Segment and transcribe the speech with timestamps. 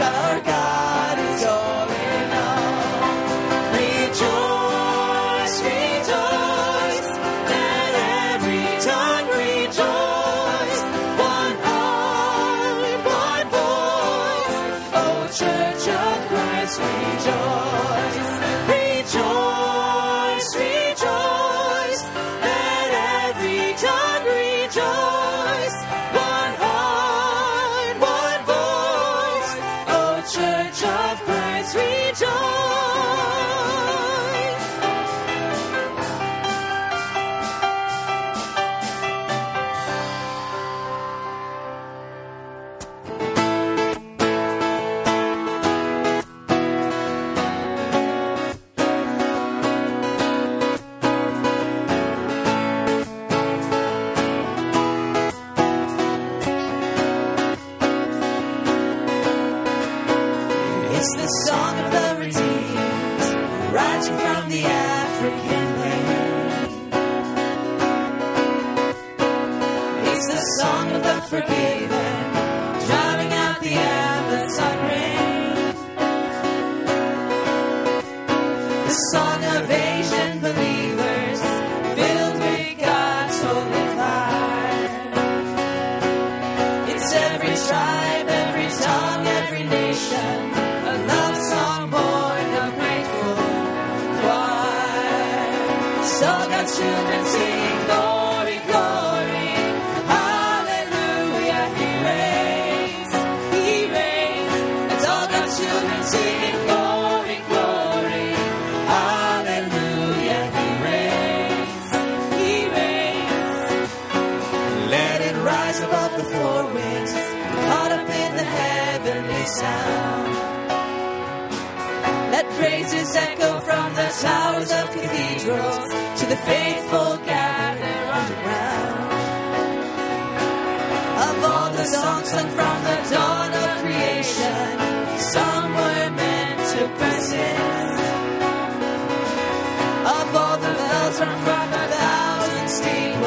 [0.00, 0.77] our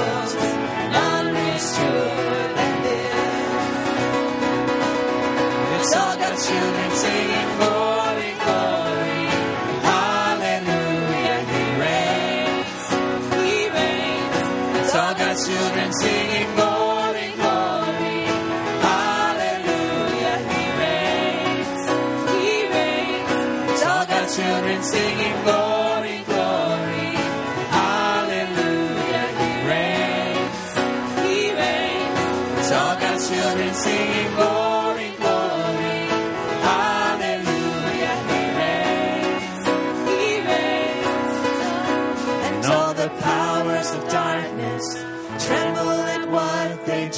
[0.02, 0.51] steeples,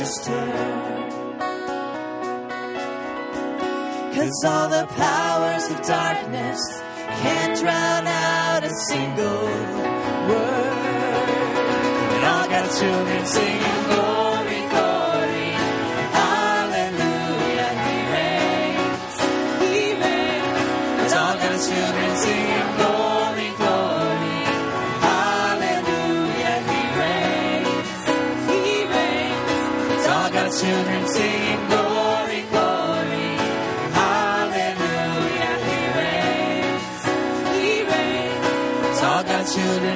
[0.03, 0.43] register.
[4.13, 6.59] Cause all the powers of darkness
[7.21, 9.45] can't drown out a single
[10.27, 11.29] word.
[12.13, 14.22] And all God's children singing glory,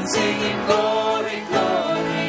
[0.07, 2.27] singing glory, glory,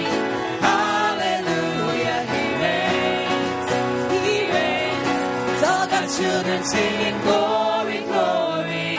[0.66, 3.70] hallelujah, He reigns,
[4.12, 5.08] He reigns.
[5.52, 8.90] It's all God's children singing glory, glory,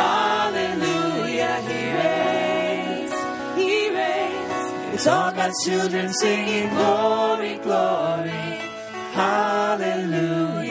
[0.00, 3.14] hallelujah, He reigns,
[3.56, 4.94] He reigns.
[4.94, 8.48] It's all God's children singing glory, glory,
[9.12, 10.61] hallelujah,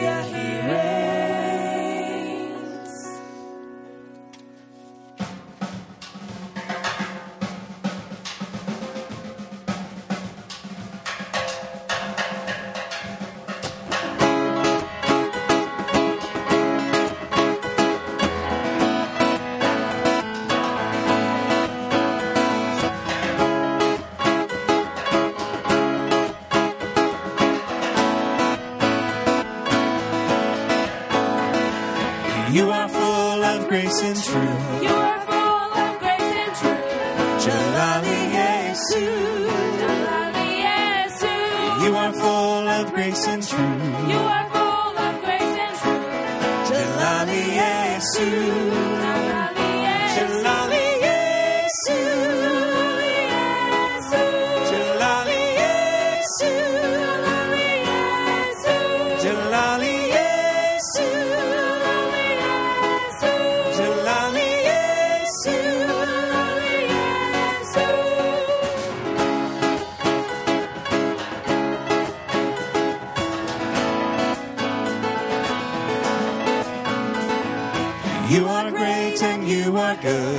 [32.52, 34.82] You are full of grace and truth.
[34.82, 37.44] You are full of grace and truth.
[37.44, 39.04] Jalali Yesu.
[39.80, 41.32] Jalali Yesu.
[41.84, 44.08] You are full of grace and truth.
[44.12, 46.68] You are full of grace and truth.
[46.68, 48.81] Jalali Yesu.
[80.00, 80.31] good.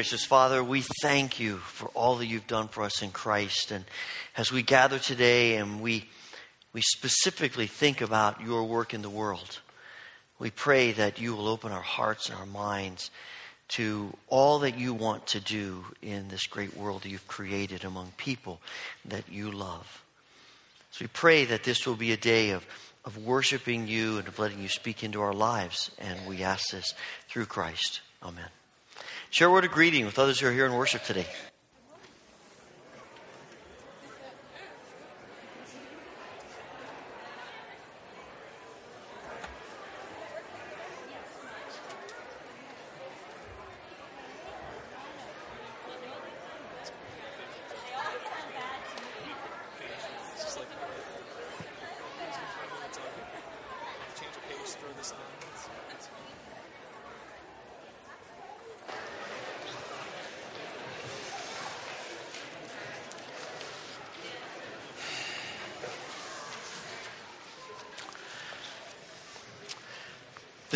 [0.00, 3.70] Gracious Father, we thank you for all that you've done for us in Christ.
[3.70, 3.84] And
[4.34, 6.08] as we gather today and we,
[6.72, 9.60] we specifically think about your work in the world,
[10.38, 13.10] we pray that you will open our hearts and our minds
[13.76, 18.10] to all that you want to do in this great world that you've created among
[18.16, 18.58] people
[19.04, 20.02] that you love.
[20.92, 22.64] So we pray that this will be a day of,
[23.04, 25.90] of worshiping you and of letting you speak into our lives.
[25.98, 26.94] And we ask this
[27.28, 28.00] through Christ.
[28.22, 28.48] Amen.
[29.30, 31.26] Share a word of greeting with others who are here in worship today.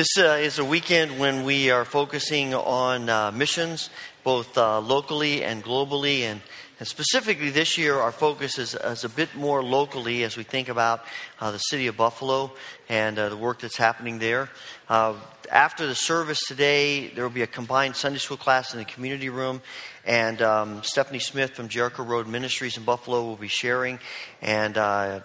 [0.04, 3.88] This uh, is a weekend when we are focusing on uh, missions,
[4.22, 6.24] both uh, locally and globally.
[6.24, 6.42] And,
[6.78, 10.68] and specifically this year, our focus is, is a bit more locally as we think
[10.68, 11.06] about
[11.40, 12.52] uh, the city of Buffalo
[12.90, 14.50] and uh, the work that's happening there.
[14.90, 15.14] Uh,
[15.50, 19.30] after the service today, there will be a combined Sunday school class in the community
[19.30, 19.62] room.
[20.04, 23.98] And um, Stephanie Smith from Jericho Road Ministries in Buffalo will be sharing.
[24.42, 25.22] And I,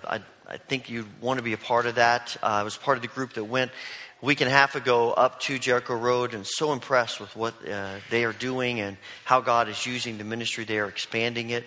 [0.48, 2.38] I think you'd want to be a part of that.
[2.42, 3.72] I was part of the group that went
[4.22, 7.96] week and a half ago up to Jericho Road and so impressed with what uh,
[8.10, 10.66] they are doing and how God is using the ministry.
[10.66, 11.64] They are expanding it.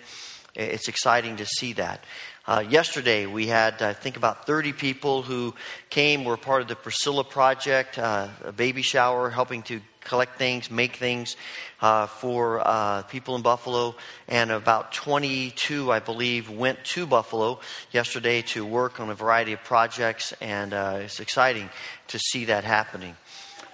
[0.55, 2.03] It's exciting to see that.
[2.45, 5.55] Uh, yesterday, we had, I think, about 30 people who
[5.89, 10.69] came, were part of the Priscilla Project, uh, a baby shower, helping to collect things,
[10.69, 11.35] make things
[11.81, 13.95] uh, for uh, people in Buffalo.
[14.27, 17.59] And about 22, I believe, went to Buffalo
[17.91, 20.33] yesterday to work on a variety of projects.
[20.41, 21.69] And uh, it's exciting
[22.07, 23.15] to see that happening.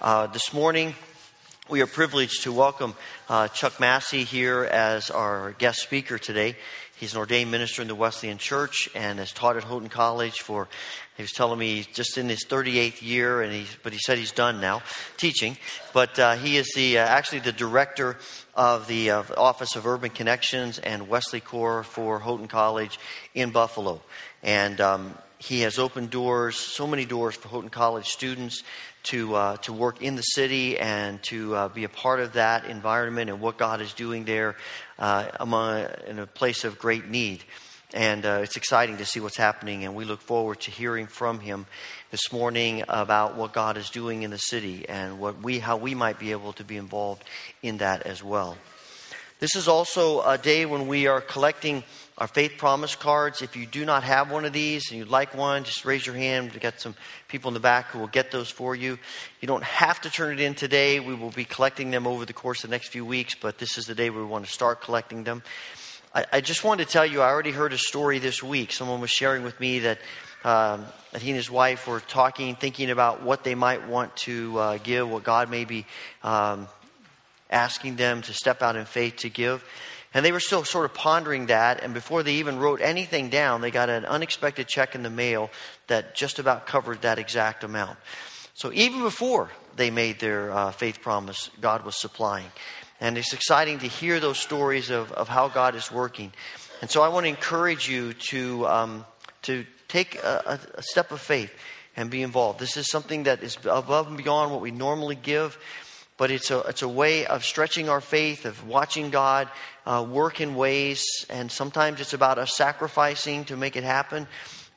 [0.00, 0.94] Uh, this morning,
[1.68, 2.94] we are privileged to welcome
[3.28, 6.56] uh, Chuck Massey here as our guest speaker today.
[7.00, 10.68] He's an ordained minister in the Wesleyan Church and has taught at Houghton College for,
[11.16, 14.18] he was telling me, he's just in his 38th year, and he's, but he said
[14.18, 14.82] he's done now
[15.16, 15.56] teaching.
[15.94, 18.18] But uh, he is the, uh, actually the director
[18.54, 23.00] of the uh, Office of Urban Connections and Wesley Corps for Houghton College
[23.34, 24.02] in Buffalo.
[24.42, 28.62] And um, he has opened doors, so many doors for Houghton College students
[29.04, 32.66] to, uh, to work in the city and to uh, be a part of that
[32.66, 34.56] environment and what God is doing there
[35.00, 37.42] uh, among, in a place of great need.
[37.92, 41.40] And uh, it's exciting to see what's happening, and we look forward to hearing from
[41.40, 41.66] him
[42.12, 45.96] this morning about what God is doing in the city and what we, how we
[45.96, 47.24] might be able to be involved
[47.62, 48.56] in that as well.
[49.40, 51.82] This is also a day when we are collecting
[52.20, 53.40] our faith promise cards.
[53.40, 56.14] If you do not have one of these and you'd like one, just raise your
[56.14, 56.52] hand.
[56.52, 56.94] We've got some
[57.28, 58.98] people in the back who will get those for you.
[59.40, 61.00] You don't have to turn it in today.
[61.00, 63.78] We will be collecting them over the course of the next few weeks, but this
[63.78, 65.42] is the day we want to start collecting them.
[66.14, 68.70] I, I just wanted to tell you, I already heard a story this week.
[68.70, 69.98] Someone was sharing with me that,
[70.44, 74.58] um, that he and his wife were talking, thinking about what they might want to
[74.58, 75.86] uh, give, what God may be
[76.22, 76.68] um,
[77.48, 79.64] asking them to step out in faith to give.
[80.12, 83.60] And they were still sort of pondering that, and before they even wrote anything down,
[83.60, 85.50] they got an unexpected check in the mail
[85.86, 87.96] that just about covered that exact amount.
[88.54, 92.50] So even before they made their uh, faith promise, God was supplying.
[93.00, 96.32] And it's exciting to hear those stories of, of how God is working.
[96.80, 99.06] And so I want to encourage you to, um,
[99.42, 101.52] to take a, a step of faith
[101.96, 102.58] and be involved.
[102.58, 105.56] This is something that is above and beyond what we normally give
[106.20, 109.48] but it's a, it's a way of stretching our faith, of watching God
[109.86, 114.26] uh, work in ways, and sometimes it's about us sacrificing to make it happen.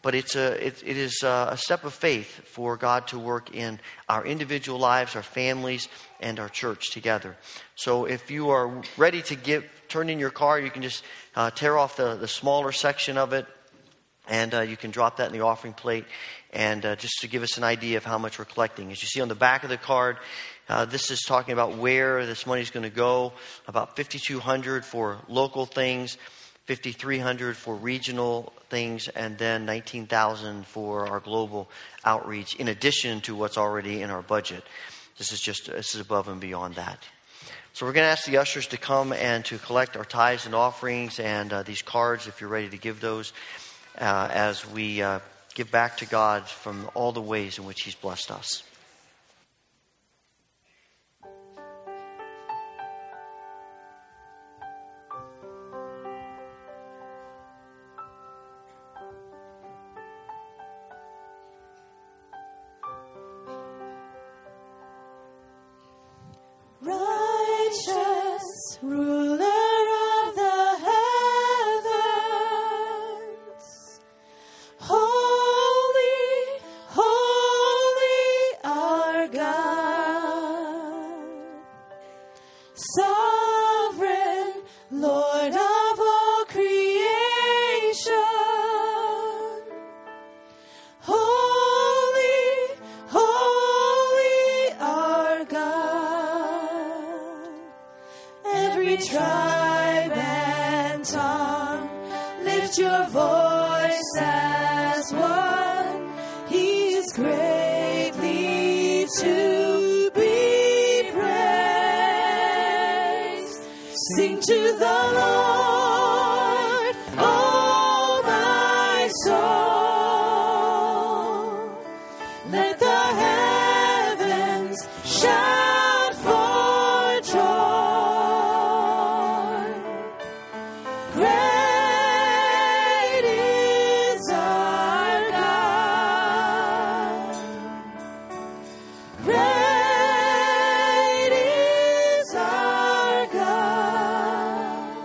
[0.01, 3.81] But it's a, it, it is a step of faith for God to work in
[4.07, 5.89] our individual lives, our families,
[6.21, 7.35] and our church together.
[7.75, 11.03] So if you are ready to give, turn in your car, you can just
[11.35, 13.45] uh, tear off the, the smaller section of it,
[14.29, 16.05] and uh, you can drop that in the offering plate.
[16.53, 18.91] And uh, just to give us an idea of how much we're collecting.
[18.91, 20.17] As you see on the back of the card,
[20.69, 23.33] uh, this is talking about where this money is going to go.
[23.67, 26.17] About 5,200 for local things,
[26.67, 31.69] 5,300 for regional things, and then 19,000 for our global
[32.05, 32.55] outreach.
[32.55, 34.63] In addition to what's already in our budget,
[35.17, 36.99] this is just this is above and beyond that.
[37.73, 40.53] So we're going to ask the ushers to come and to collect our tithes and
[40.53, 43.33] offerings and uh, these cards if you're ready to give those
[43.99, 45.19] uh, as we uh,
[45.55, 48.63] give back to God from all the ways in which He's blessed us.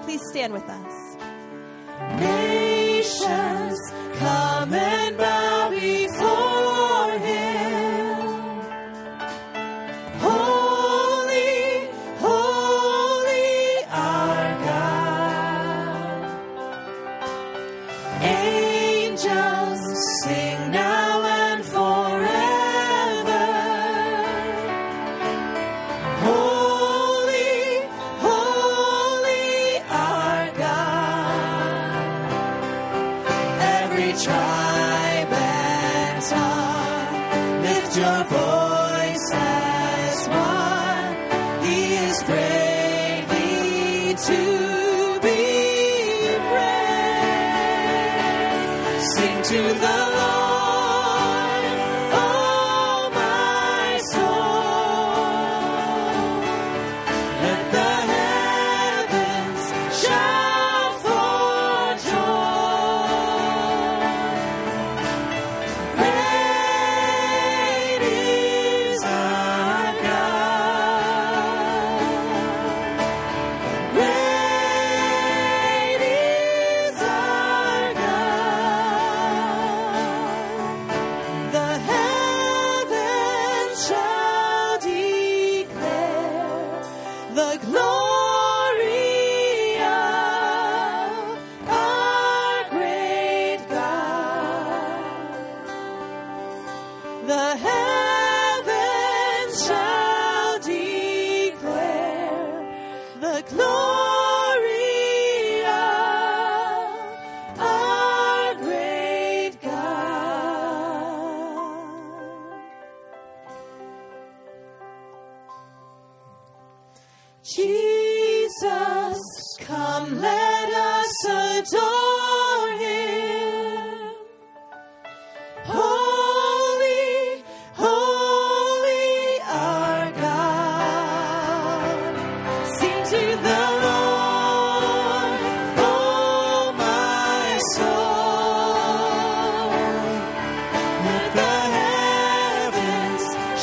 [0.09, 1.17] Please stand with us.
[2.19, 3.79] Nations
[4.15, 4.73] come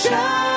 [0.06, 0.55] shine.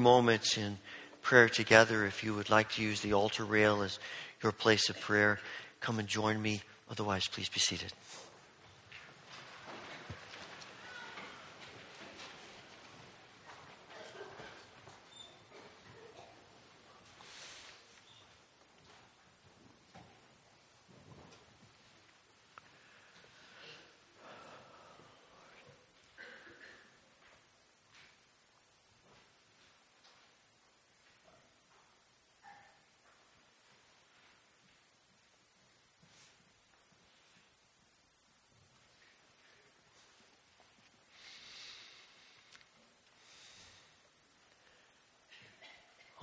[0.00, 0.78] few moments in
[1.20, 2.06] prayer together.
[2.06, 3.98] If you would like to use the altar rail as
[4.42, 5.40] your place of prayer,
[5.80, 6.62] come and join me.
[6.90, 7.92] Otherwise, please be seated.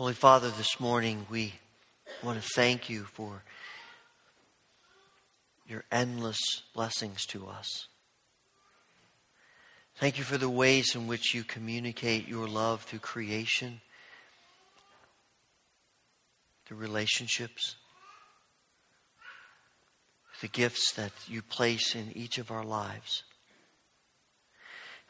[0.08, 1.52] Holy Father, this morning we
[2.24, 3.44] want to thank you for
[5.68, 6.38] your endless
[6.74, 7.90] blessings to us.
[9.98, 13.82] Thank you for the ways in which you communicate your love through creation,
[16.66, 17.76] through relationships,
[20.40, 23.24] the gifts that you place in each of our lives.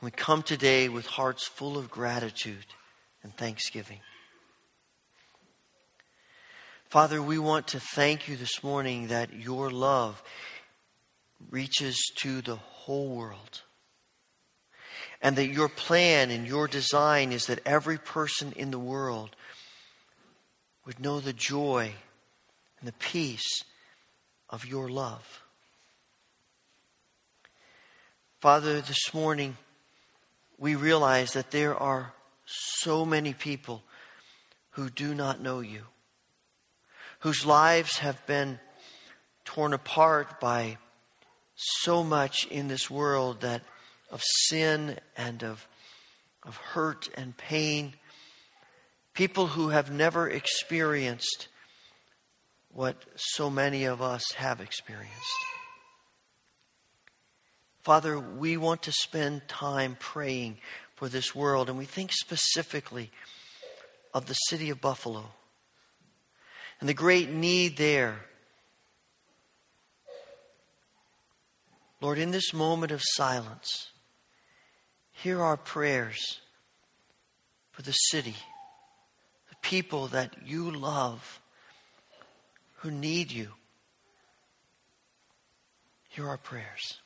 [0.01, 2.65] And we come today with hearts full of gratitude
[3.21, 3.99] and thanksgiving.
[6.89, 10.23] Father, we want to thank you this morning that your love
[11.51, 13.63] reaches to the whole world.
[15.21, 19.35] And that your plan and your design is that every person in the world
[20.85, 21.91] would know the joy
[22.79, 23.63] and the peace
[24.49, 25.43] of your love.
[28.39, 29.57] Father, this morning
[30.57, 32.13] we realize that there are
[32.45, 33.83] so many people
[34.71, 35.81] who do not know you
[37.19, 38.59] whose lives have been
[39.45, 40.77] torn apart by
[41.55, 43.63] so much in this world that
[44.11, 45.67] of sin and of,
[46.43, 47.93] of hurt and pain.
[49.13, 51.47] People who have never experienced
[52.71, 55.17] what so many of us have experienced.
[57.81, 60.57] Father, we want to spend time praying
[60.95, 63.09] for this world, and we think specifically
[64.13, 65.31] of the city of Buffalo
[66.79, 68.19] and the great need there.
[71.99, 73.91] Lord, in this moment of silence,
[75.11, 76.39] hear our prayers
[77.71, 78.35] for the city,
[79.49, 81.41] the people that you love,
[82.77, 83.49] who need you.
[86.09, 86.99] Hear our prayers.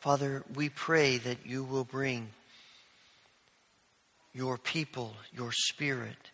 [0.00, 2.30] Father, we pray that you will bring
[4.32, 6.30] your people, your spirit,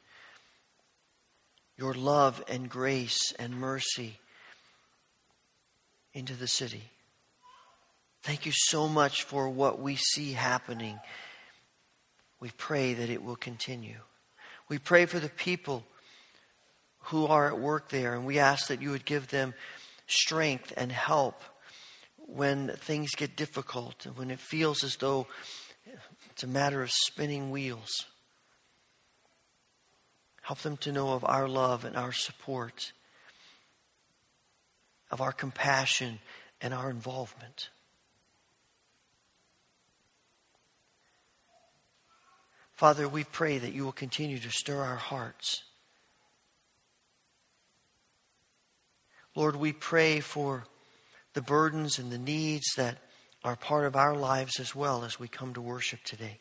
[1.77, 4.21] your love and grace and mercy
[6.13, 6.85] into the city.
[8.23, 11.01] Thank you so much for what we see happening.
[12.39, 13.99] We pray that it will continue.
[14.69, 15.83] We pray for the people
[17.01, 19.55] who are at work there, and we ask that you would give them
[20.07, 21.43] strength and help
[22.27, 25.27] when things get difficult and when it feels as though
[26.31, 28.07] it's a matter of spinning wheels.
[30.43, 32.93] Help them to know of our love and our support,
[35.11, 36.19] of our compassion
[36.61, 37.71] and our involvement.
[42.75, 45.63] Father, we pray that you will continue to stir our hearts.
[49.35, 50.65] Lord, we pray for
[51.37, 52.97] the burdens and the needs that
[53.45, 56.41] are part of our lives as well as we come to worship today.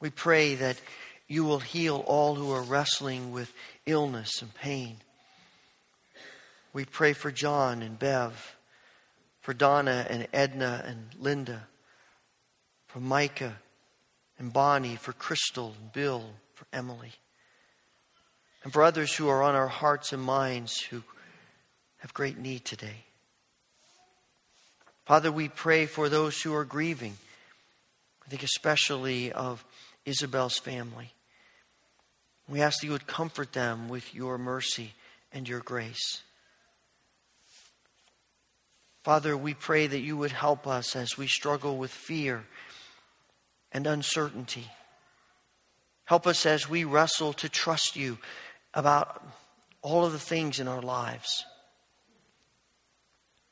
[0.00, 0.80] We pray that
[1.28, 3.52] you will heal all who are wrestling with
[3.84, 4.96] illness and pain.
[6.72, 8.56] We pray for John and Bev,
[9.42, 11.68] for Donna and Edna and Linda,
[12.86, 13.58] for Micah
[14.38, 17.12] and Bonnie, for Crystal and Bill, for Emily,
[18.64, 21.02] and for others who are on our hearts and minds who
[22.06, 23.02] have great need today.
[25.06, 27.16] Father, we pray for those who are grieving.
[28.24, 29.64] I think especially of
[30.04, 31.10] Isabel's family.
[32.48, 34.92] We ask that you would comfort them with your mercy
[35.32, 36.22] and your grace.
[39.02, 42.44] Father, we pray that you would help us as we struggle with fear
[43.72, 44.70] and uncertainty.
[46.04, 48.18] Help us as we wrestle to trust you
[48.74, 49.26] about
[49.82, 51.44] all of the things in our lives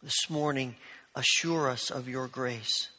[0.05, 0.77] this morning,
[1.15, 2.91] assure us of your grace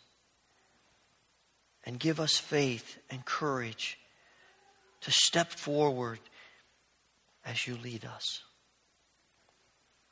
[1.86, 4.00] and give us faith and courage
[5.02, 6.18] to step forward
[7.46, 8.42] as you lead us.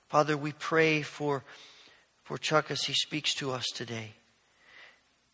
[0.07, 1.43] Father, we pray for,
[2.23, 4.11] for Chuck as he speaks to us today.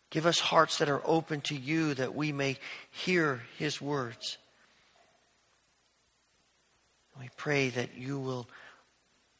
[0.08, 2.56] Give us hearts that are open to you that we may
[2.90, 4.38] hear his words.
[7.20, 8.48] We pray that you will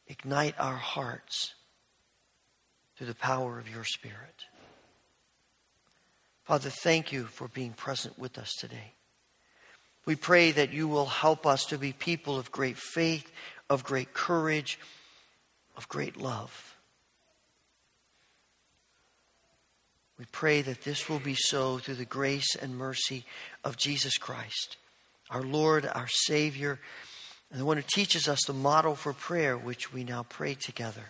[0.07, 1.55] ignite our hearts
[3.01, 4.45] through the power of your Spirit.
[6.43, 8.93] Father, thank you for being present with us today.
[10.05, 13.31] We pray that you will help us to be people of great faith,
[13.71, 14.77] of great courage,
[15.75, 16.75] of great love.
[20.19, 23.25] We pray that this will be so through the grace and mercy
[23.63, 24.77] of Jesus Christ,
[25.31, 26.79] our Lord, our Savior,
[27.49, 31.09] and the one who teaches us the model for prayer, which we now pray together.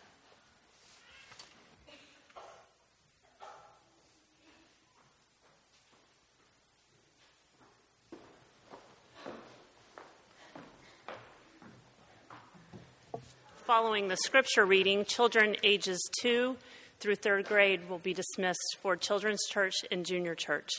[13.71, 16.57] Following the scripture reading, children ages 2
[16.99, 20.69] through 3rd grade will be dismissed for Children's Church and Junior Church.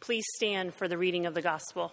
[0.00, 1.92] Please stand for the reading of the gospel.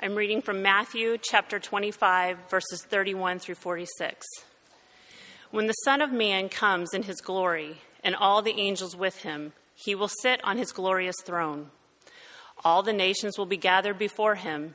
[0.00, 4.26] I'm reading from Matthew chapter 25, verses 31 through 46.
[5.52, 9.52] When the Son of Man comes in his glory, and all the angels with him,
[9.76, 11.70] he will sit on his glorious throne.
[12.64, 14.74] All the nations will be gathered before him,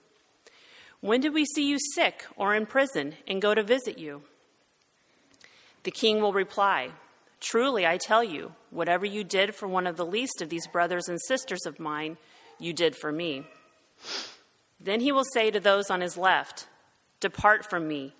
[1.01, 4.21] When did we see you sick or in prison and go to visit you?
[5.83, 6.91] The king will reply,
[7.39, 11.07] Truly, I tell you, whatever you did for one of the least of these brothers
[11.07, 12.17] and sisters of mine,
[12.59, 13.47] you did for me.
[14.79, 16.67] Then he will say to those on his left,
[17.19, 18.13] Depart from me,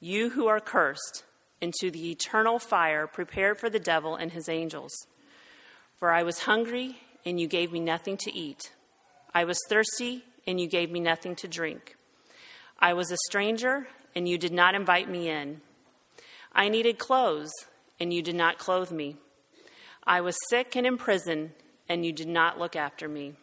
[0.00, 1.24] you who are cursed,
[1.60, 4.92] into the eternal fire prepared for the devil and his angels.
[5.98, 8.72] For I was hungry, and you gave me nothing to eat.
[9.34, 11.96] I was thirsty, and you gave me nothing to drink.
[12.82, 15.60] I was a stranger, and you did not invite me in.
[16.52, 17.52] I needed clothes,
[18.00, 19.18] and you did not clothe me.
[20.04, 21.52] I was sick and in prison,
[21.88, 23.34] and you did not look after me.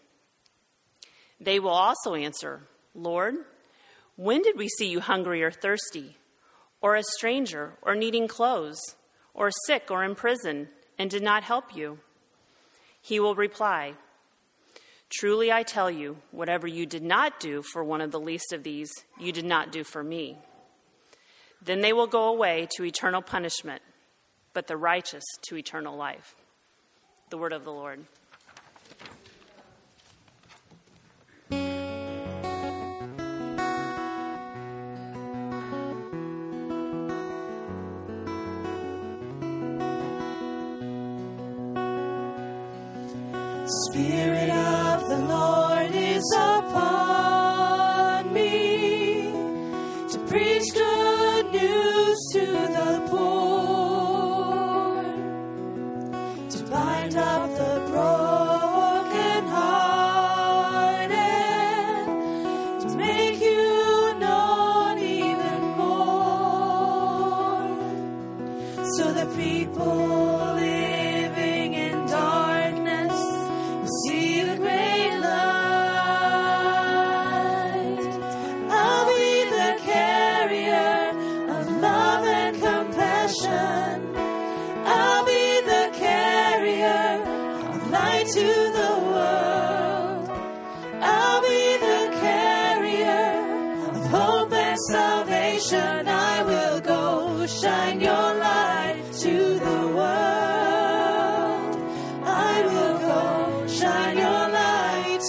[1.40, 3.36] They will also answer, Lord,
[4.18, 6.18] when did we see you hungry or thirsty,
[6.82, 8.82] or a stranger, or needing clothes,
[9.34, 12.00] or sick or in prison, and did not help you?
[13.02, 13.94] He will reply,
[15.10, 18.64] Truly I tell you, whatever you did not do for one of the least of
[18.64, 20.38] these, you did not do for me.
[21.62, 23.82] Then they will go away to eternal punishment,
[24.54, 26.36] but the righteous to eternal life.
[27.32, 28.06] The word of the Lord.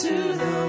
[0.03, 0.60] to the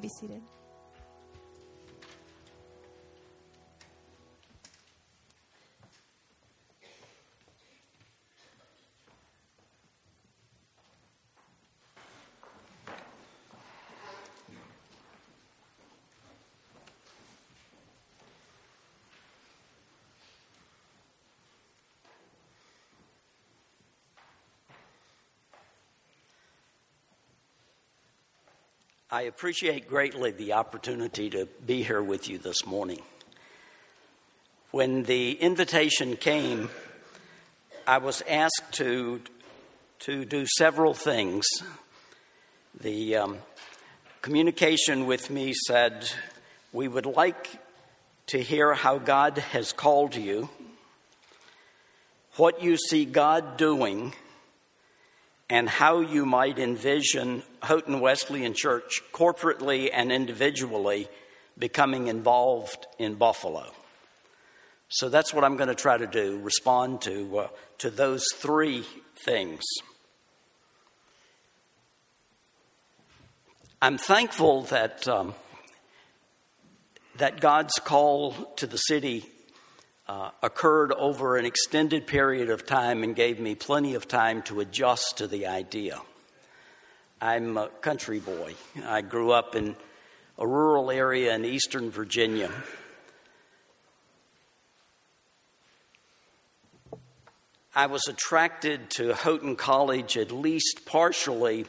[0.00, 0.42] be seated.
[29.12, 33.02] I appreciate greatly the opportunity to be here with you this morning.
[34.70, 36.70] When the invitation came,
[37.88, 39.20] I was asked to,
[40.00, 41.44] to do several things.
[42.80, 43.38] The um,
[44.22, 46.08] communication with me said,
[46.72, 47.58] We would like
[48.28, 50.50] to hear how God has called you,
[52.36, 54.14] what you see God doing
[55.48, 61.08] and how you might envision Houghton Wesleyan Church corporately and individually
[61.58, 63.70] becoming involved in Buffalo.
[64.88, 67.48] So that's what I'm going to try to do respond to, uh,
[67.78, 68.84] to those three
[69.24, 69.62] things.
[73.82, 75.34] I'm thankful that, um,
[77.18, 79.26] that God's call to the city
[80.08, 84.60] uh, occurred over an extended period of time and gave me plenty of time to
[84.60, 86.00] adjust to the idea.
[87.22, 88.54] I'm a country boy.
[88.82, 89.76] I grew up in
[90.38, 92.50] a rural area in eastern Virginia.
[97.74, 101.66] I was attracted to Houghton College at least partially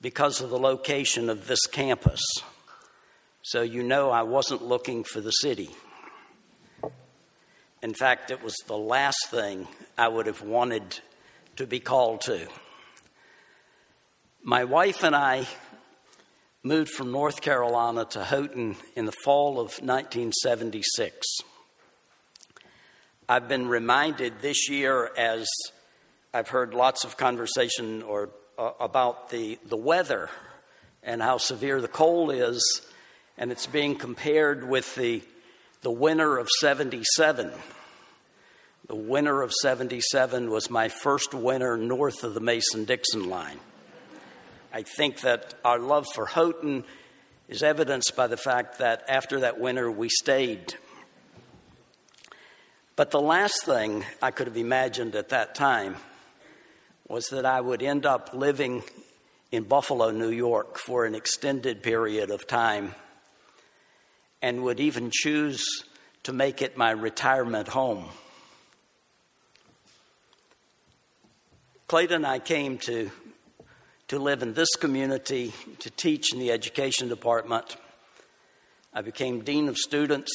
[0.00, 2.20] because of the location of this campus.
[3.42, 5.70] So you know I wasn't looking for the city.
[7.80, 10.98] In fact, it was the last thing I would have wanted
[11.56, 12.48] to be called to.
[14.42, 15.46] My wife and I
[16.62, 21.26] moved from North Carolina to Houghton in the fall of 1976.
[23.28, 25.46] I've been reminded this year as
[26.32, 30.30] I've heard lots of conversation or uh, about the, the weather
[31.02, 32.80] and how severe the cold is,
[33.36, 35.22] and it's being compared with the
[35.82, 37.50] the winter of 77.
[38.86, 43.58] The winter of 77 was my first winter north of the Mason Dixon line.
[44.72, 46.84] I think that our love for Houghton
[47.48, 50.74] is evidenced by the fact that after that winter we stayed.
[52.94, 55.96] But the last thing I could have imagined at that time
[57.08, 58.84] was that I would end up living
[59.50, 62.94] in Buffalo, New York for an extended period of time
[64.40, 65.84] and would even choose
[66.22, 68.06] to make it my retirement home.
[71.88, 73.10] Clayton and I came to,
[74.10, 77.76] to live in this community to teach in the education department.
[78.92, 80.32] I became dean of students.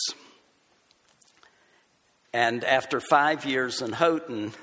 [2.31, 4.53] And after five years in Houghton,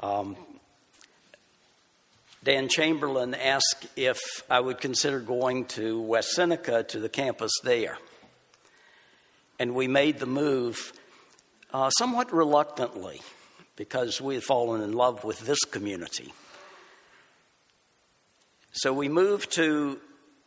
[0.00, 0.36] um,
[2.42, 4.18] Dan Chamberlain asked if
[4.50, 7.98] I would consider going to West Seneca to the campus there
[9.60, 10.92] and we made the move
[11.72, 13.20] uh, somewhat reluctantly
[13.76, 16.32] because we had fallen in love with this community.
[18.82, 19.98] So we moved to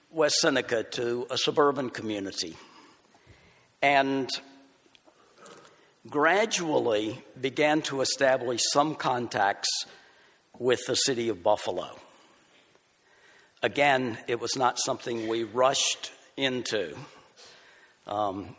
[0.10, 2.56] West Seneca to a suburban community
[3.82, 4.30] and
[6.10, 9.68] gradually began to establish some contacts
[10.58, 11.90] with the city of Buffalo.
[13.62, 16.96] Again, it was not something we rushed into.
[18.08, 18.56] Um,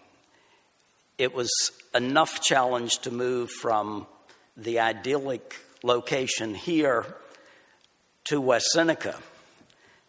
[1.16, 1.50] it was
[1.94, 4.06] enough challenge to move from
[4.54, 7.06] the idyllic location here
[8.24, 9.16] to West Seneca.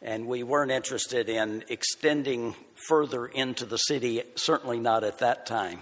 [0.03, 2.55] And we weren't interested in extending
[2.87, 5.79] further into the city, certainly not at that time.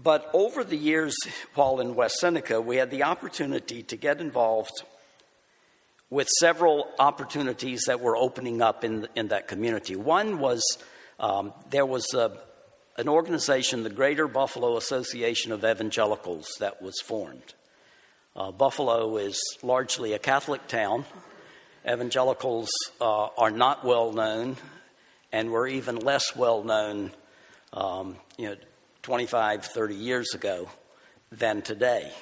[0.00, 1.16] But over the years
[1.54, 4.82] while in West Seneca, we had the opportunity to get involved
[6.10, 9.96] with several opportunities that were opening up in, in that community.
[9.96, 10.62] One was
[11.18, 12.38] um, there was a,
[12.96, 17.54] an organization, the Greater Buffalo Association of Evangelicals, that was formed.
[18.36, 21.06] Uh, Buffalo is largely a Catholic town.
[21.90, 22.68] Evangelicals
[23.00, 24.58] uh, are not well known,
[25.32, 27.12] and were even less well known,
[27.72, 28.56] um, you know,
[29.00, 30.68] 25, 30 years ago
[31.32, 32.12] than today.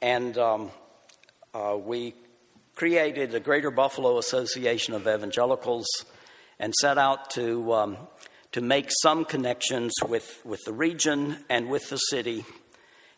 [0.00, 0.70] And um,
[1.52, 2.14] uh, we
[2.74, 5.88] created the Greater Buffalo Association of Evangelicals
[6.58, 7.98] and set out to, um,
[8.52, 12.46] to make some connections with, with the region and with the city.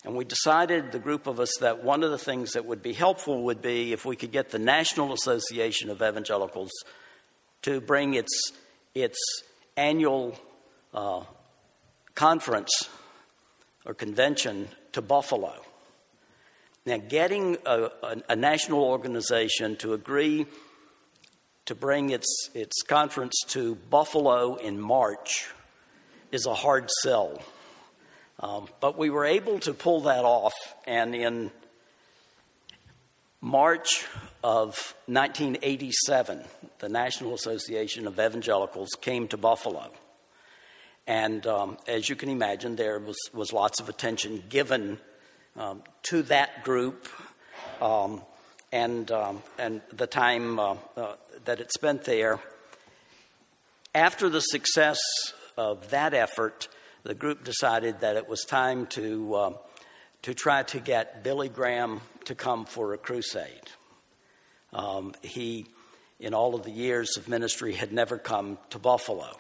[0.04, 2.94] And we decided, the group of us, that one of the things that would be
[2.94, 6.70] helpful would be if we could get the National Association of Evangelicals
[7.62, 8.52] to bring its,
[8.94, 9.18] its
[9.76, 10.38] annual
[10.94, 11.22] uh,
[12.14, 12.70] conference
[13.84, 15.54] or convention to Buffalo.
[16.86, 20.46] Now, getting a, a, a, national organization to agree
[21.66, 25.50] to bring its, its conference to Buffalo in March
[26.32, 27.40] is a hard sell.
[28.40, 30.54] Um, but we were able to pull that off,
[30.86, 31.50] and in
[33.42, 34.06] March
[34.42, 36.44] of 1987,
[36.78, 39.90] the National Association of Evangelicals came to Buffalo.
[41.06, 44.98] And um, as you can imagine, there was, was lots of attention given
[45.56, 47.08] um, to that group
[47.80, 48.22] um,
[48.72, 52.40] and, um, and the time uh, uh, that it spent there.
[53.94, 55.00] After the success
[55.56, 56.68] of that effort,
[57.02, 59.52] the group decided that it was time to, uh,
[60.22, 63.70] to try to get Billy Graham to come for a crusade.
[64.72, 65.66] Um, he,
[66.18, 69.36] in all of the years of ministry, had never come to Buffalo.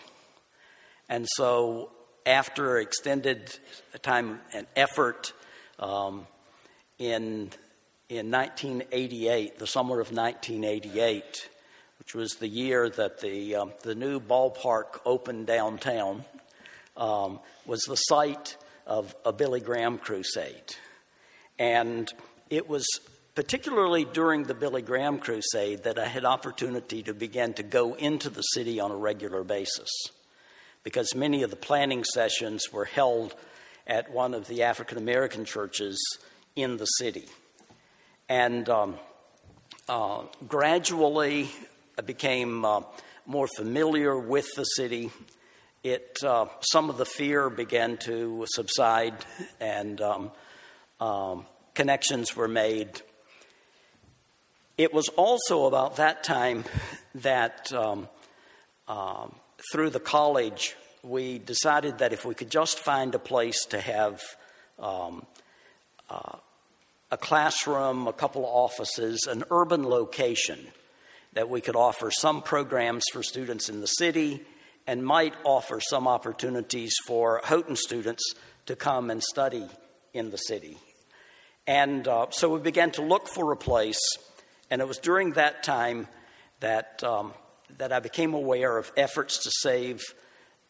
[1.08, 1.90] And so,
[2.26, 3.58] after extended
[4.02, 5.32] time and effort,
[5.78, 6.26] um,
[6.98, 7.50] in,
[8.08, 11.48] in 1988, the summer of 1988,
[11.98, 16.24] which was the year that the, um, the new ballpark opened downtown,
[17.00, 20.76] um, was the site of a Billy Graham crusade.
[21.58, 22.12] And
[22.48, 22.86] it was
[23.34, 28.28] particularly during the Billy Graham crusade that I had opportunity to begin to go into
[28.28, 29.88] the city on a regular basis
[30.82, 33.34] because many of the planning sessions were held
[33.86, 35.98] at one of the African American churches
[36.56, 37.26] in the city.
[38.28, 38.98] And um,
[39.88, 41.50] uh, gradually,
[41.98, 42.82] I became uh,
[43.26, 45.10] more familiar with the city.
[45.82, 49.14] It, uh, some of the fear began to subside,
[49.60, 50.30] and um,
[51.00, 53.00] um, connections were made.
[54.76, 56.64] It was also about that time
[57.14, 58.08] that um,
[58.88, 59.34] um
[59.72, 64.20] through the college, we decided that if we could just find a place to have
[64.78, 65.24] um,
[66.10, 66.36] uh,
[67.10, 70.58] a classroom, a couple of offices, an urban location,
[71.32, 74.42] that we could offer some programs for students in the city
[74.86, 78.34] and might offer some opportunities for Houghton students
[78.66, 79.66] to come and study
[80.12, 80.76] in the city.
[81.66, 84.00] And uh, so we began to look for a place,
[84.70, 86.08] and it was during that time
[86.60, 87.32] that um,
[87.78, 90.02] that I became aware of efforts to save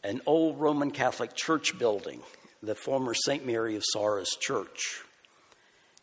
[0.03, 2.21] an old Roman Catholic church building,
[2.61, 3.45] the former St.
[3.45, 5.01] Mary of Sorrows Church.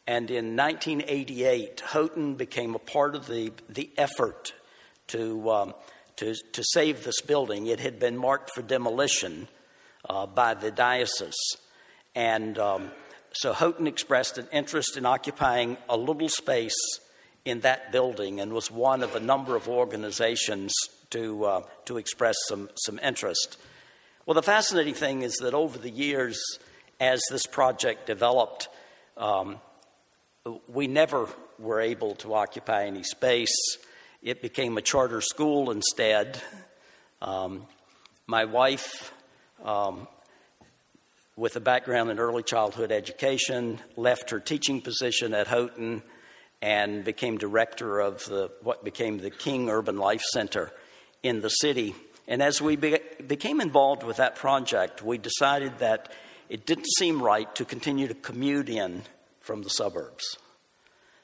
[0.06, 4.54] And in 1988, Houghton became a part of the, the effort
[5.08, 5.74] to, um,
[6.18, 7.66] to, to save this building.
[7.66, 9.48] It had been marked for demolition
[10.08, 11.56] uh, by the diocese.
[12.14, 12.90] And um,
[13.32, 16.76] so Houghton expressed an interest in occupying a little space
[17.44, 20.72] in that building and was one of a number of organizations
[21.10, 23.56] to, uh, to express some, some interest.
[24.26, 26.38] Well, the fascinating thing is that over the years,
[27.00, 28.68] as this project developed,
[29.16, 29.60] um,
[30.66, 33.56] we never were able to occupy any space.
[34.22, 36.42] It became a charter school instead.
[37.22, 37.66] Um,
[38.26, 39.12] my wife,
[39.64, 40.08] um,
[41.36, 46.02] with a background in early childhood education, left her teaching position at Houghton
[46.60, 50.72] and became director of the, what became the King Urban Life Center
[51.22, 51.94] in the city.
[52.26, 56.12] And as we be- became involved with that project, we decided that
[56.48, 59.02] it didn't seem right to continue to commute in
[59.40, 60.38] from the suburbs.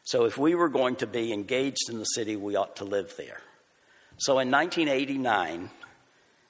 [0.05, 3.15] So if we were going to be engaged in the city, we ought to live
[3.17, 3.41] there.
[4.19, 5.71] So in 1989,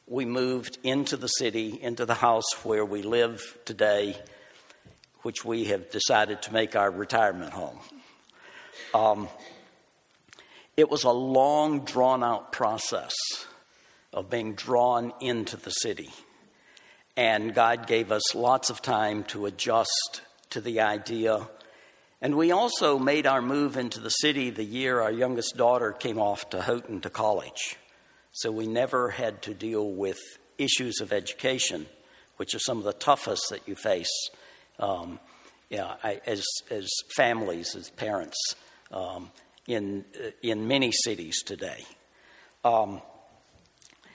[0.06, 4.16] we moved into the city, into the house where we live today,
[5.22, 7.78] which we have decided to make our retirement home.
[8.92, 9.28] Um,
[10.76, 13.14] it was a long, drawn out process
[14.12, 16.10] of being drawn into the city.
[17.16, 21.48] And God gave us lots of time to adjust to the idea.
[22.24, 26.18] And we also made our move into the city the year our youngest daughter came
[26.18, 27.76] off to Houghton to college.
[28.32, 30.18] So we never had to deal with
[30.56, 31.84] issues of education,
[32.38, 34.30] which are some of the toughest that you face
[34.78, 35.20] um,
[35.68, 38.54] yeah, I, as, as families, as parents
[38.90, 39.30] um,
[39.66, 40.06] in,
[40.42, 41.84] in many cities today.
[42.64, 43.02] Um,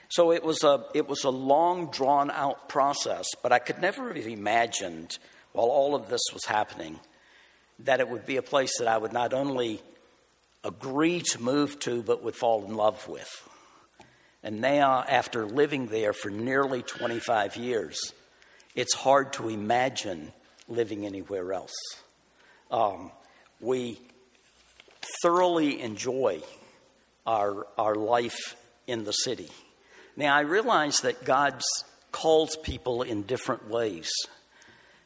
[0.07, 4.11] so it was, a, it was a long, drawn out process, but I could never
[4.11, 5.19] have imagined,
[5.51, 6.99] while all of this was happening,
[7.79, 9.81] that it would be a place that I would not only
[10.63, 13.29] agree to move to, but would fall in love with.
[14.43, 18.13] And now, after living there for nearly 25 years,
[18.75, 20.31] it's hard to imagine
[20.67, 21.75] living anywhere else.
[22.71, 23.11] Um,
[23.59, 23.99] we
[25.21, 26.41] thoroughly enjoy
[27.25, 28.55] our, our life
[28.87, 29.49] in the city.
[30.15, 31.61] Now, I realize that God
[32.11, 34.09] calls people in different ways.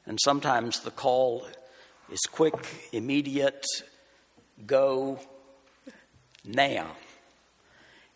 [0.05, 1.47] And sometimes the call
[2.14, 2.53] is quick,
[2.91, 3.66] immediate,
[4.68, 5.20] go
[6.45, 6.91] now.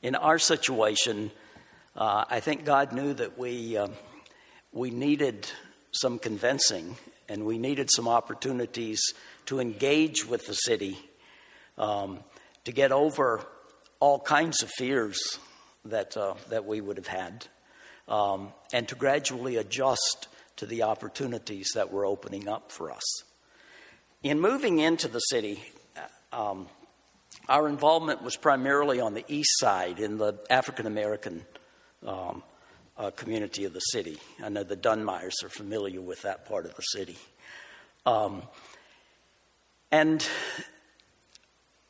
[0.04, 1.32] In our situation,
[1.96, 3.88] uh, I think God knew that we, uh,
[4.72, 5.50] we needed
[5.94, 6.96] some convincing
[7.28, 9.02] and we needed some opportunities
[9.48, 11.00] to engage with the city
[11.80, 12.20] um,
[12.66, 13.44] to get over
[14.00, 15.18] all kinds of fears
[15.86, 17.48] that, uh, that we would have had
[18.08, 20.28] um, and to gradually adjust
[20.58, 23.24] to the opportunities that were opening up for us.
[24.24, 25.62] In moving into the city,
[26.34, 26.68] uh, um,
[27.48, 31.46] our involvement was primarily on the east side in the African American
[32.04, 32.42] um,
[32.98, 34.18] uh, community of the city.
[34.44, 37.16] I know the Dunmires are familiar with that part of the city.
[38.08, 38.42] Um,
[39.92, 40.28] and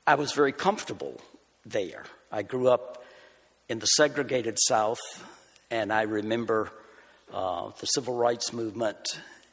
[0.06, 1.22] I was very comfortable
[1.66, 2.04] there.
[2.30, 3.06] I grew up
[3.70, 5.00] in the segregated South,
[5.72, 6.74] and I remember
[7.34, 8.98] uh, the civil rights movement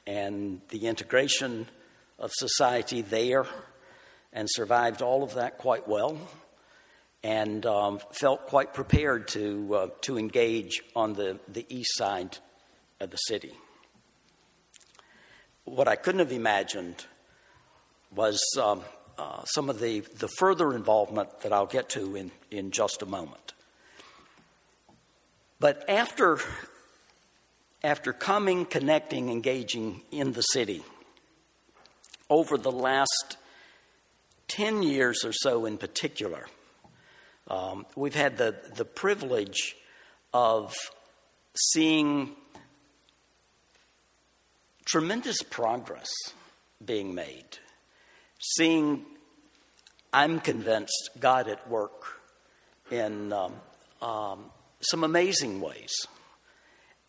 [0.08, 1.68] and the integration
[2.18, 3.46] of society there,
[4.32, 6.18] and survived all of that quite well
[7.24, 12.36] and um, felt quite prepared to, uh, to engage on the, the east side
[13.00, 13.52] of the city.
[15.64, 17.06] What I couldn't have imagined
[18.14, 18.82] was um,
[19.16, 23.06] uh, some of the, the further involvement that I'll get to in, in just a
[23.06, 23.54] moment.
[25.58, 26.38] But after,
[27.82, 30.82] after coming, connecting, engaging in the city,
[32.34, 33.36] over the last
[34.48, 36.46] 10 years or so in particular,
[37.46, 39.76] um, we've had the, the privilege
[40.32, 40.74] of
[41.54, 42.32] seeing
[44.84, 46.10] tremendous progress
[46.84, 47.58] being made,
[48.40, 49.06] seeing,
[50.12, 52.20] I'm convinced, God at work
[52.90, 53.52] in um,
[54.02, 54.46] um,
[54.80, 55.92] some amazing ways.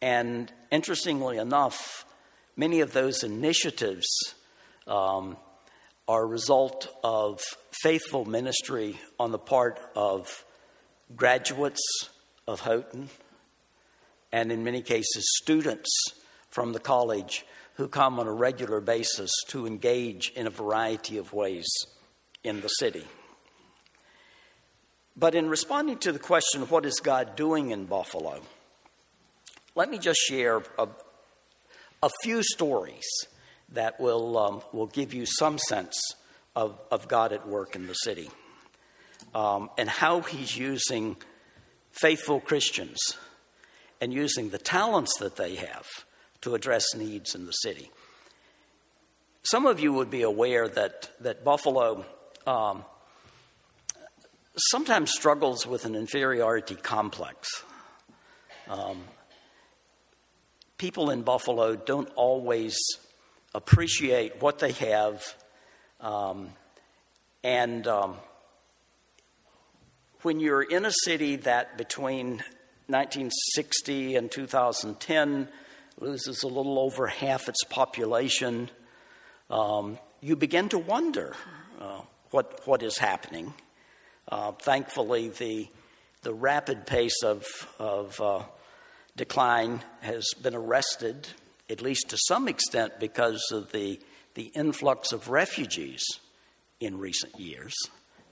[0.03, 2.05] And interestingly enough,
[2.55, 4.05] many of those initiatives
[4.88, 5.38] um,
[6.07, 10.45] are a result of faithful ministry on the part of
[11.15, 11.81] graduates
[12.47, 13.09] of Houghton,
[14.31, 15.89] and in many cases, students
[16.49, 21.33] from the college who come on a regular basis to engage in a variety of
[21.33, 21.67] ways
[22.43, 23.05] in the city.
[25.17, 28.41] But in responding to the question, what is God doing in Buffalo?
[29.73, 30.88] Let me just share a,
[32.03, 33.05] a few stories
[33.76, 35.97] that will, um, will give you some sense
[36.55, 38.30] of, of God at work in the city
[39.34, 41.17] um, and how He's using
[41.91, 42.99] faithful Christians
[44.01, 45.86] and using the talents that they have
[46.41, 47.91] to address needs in the city.
[49.43, 52.05] Some of you would be aware that, that Buffalo
[52.47, 52.84] um,
[54.57, 57.63] sometimes struggles with an inferiority complex.
[58.67, 59.03] Um,
[60.78, 62.78] people in Buffalo don't always
[63.56, 65.24] appreciate what they have,
[66.01, 66.49] um,
[67.43, 68.18] and um,
[70.24, 72.43] when you're in a city that between
[72.88, 75.47] 1960 and 2010
[75.99, 78.70] loses a little over half its population,
[79.49, 81.34] um, you begin to wonder
[81.80, 82.01] uh,
[82.32, 83.53] what, what is happening.
[84.28, 85.68] Uh, thankfully, the,
[86.24, 87.45] the rapid pace of,
[87.80, 88.43] of uh,
[89.16, 91.26] decline has been arrested
[91.70, 93.99] at least to some extent because of the,
[94.36, 96.03] the influx of refugees
[96.80, 97.74] in recent years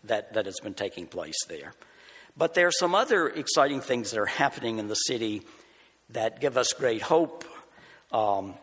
[0.03, 1.73] that, that has been taking place there.
[2.35, 5.43] But there are some other exciting things that are happening in the city
[6.09, 7.45] that give us great hope.
[8.11, 8.55] Um,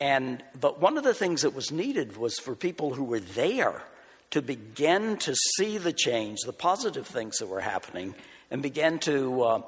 [0.00, 3.82] and, but one of the things that was needed was for people who were there
[4.30, 8.14] to begin to see the change, the positive things that were happening,
[8.50, 9.62] and begin to, uh,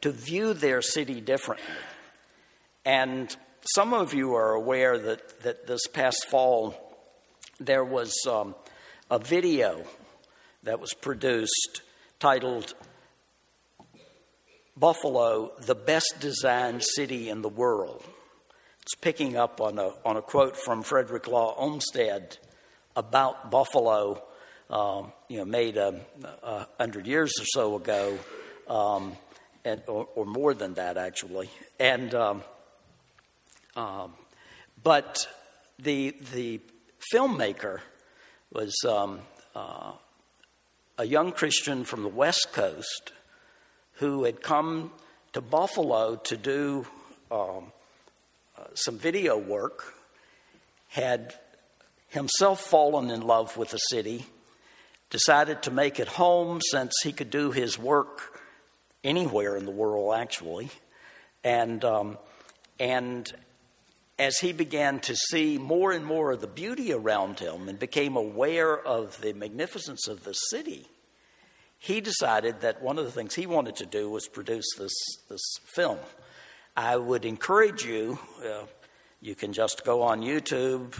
[0.00, 1.66] to view their city differently.
[2.84, 3.34] And
[3.66, 6.74] some of you are aware that, that this past fall
[7.60, 8.54] there was um,
[9.10, 9.84] a video
[10.64, 11.82] that was produced
[12.18, 12.74] titled
[14.76, 18.04] Buffalo the best designed city in the world.
[18.82, 22.36] It's picking up on a, on a quote from Frederick Law Olmsted
[22.96, 24.22] about Buffalo,
[24.68, 26.00] um, you know, made a,
[26.42, 28.18] a, hundred years or so ago,
[28.68, 29.16] um,
[29.64, 31.48] and, or, or, more than that actually.
[31.78, 32.42] And um,
[33.76, 34.12] um
[34.82, 35.26] but
[35.78, 36.60] the the
[37.12, 37.80] filmmaker
[38.52, 39.20] was um,
[39.54, 39.92] uh,
[40.96, 43.12] a young Christian from the West Coast
[43.94, 44.92] who had come
[45.32, 46.86] to Buffalo to do
[47.30, 47.72] um,
[48.56, 49.94] uh, some video work,
[50.88, 51.34] had
[52.08, 54.26] himself fallen in love with the city,
[55.10, 58.40] decided to make it home since he could do his work
[59.02, 60.70] anywhere in the world, actually,
[61.42, 62.18] and um,
[62.78, 63.32] and
[64.18, 68.16] as he began to see more and more of the beauty around him and became
[68.16, 70.86] aware of the magnificence of the city,
[71.78, 74.94] he decided that one of the things he wanted to do was produce this,
[75.28, 75.98] this film.
[76.76, 78.66] I would encourage you, uh,
[79.20, 80.98] you can just go on YouTube,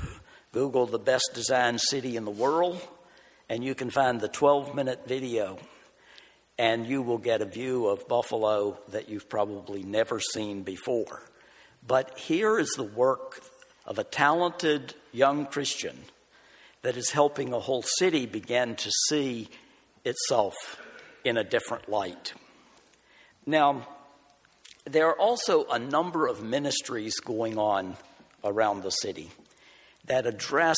[0.52, 2.80] Google the best designed city in the world,
[3.48, 5.58] and you can find the 12 minute video,
[6.58, 11.22] and you will get a view of Buffalo that you've probably never seen before.
[11.86, 13.42] But here is the work
[13.86, 15.98] of a talented young Christian
[16.82, 19.48] that is helping a whole city begin to see
[20.04, 20.54] itself
[21.24, 22.34] in a different light.
[23.46, 23.86] Now,
[24.84, 27.96] there are also a number of ministries going on
[28.42, 29.30] around the city
[30.06, 30.76] that address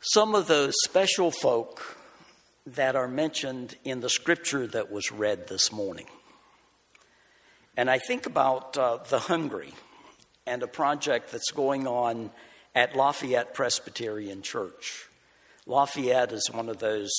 [0.00, 1.96] some of those special folk
[2.66, 6.06] that are mentioned in the scripture that was read this morning.
[7.78, 9.72] And I think about uh, the Hungry
[10.44, 12.32] and a project that's going on
[12.74, 15.06] at Lafayette Presbyterian Church.
[15.64, 17.12] Lafayette is one of those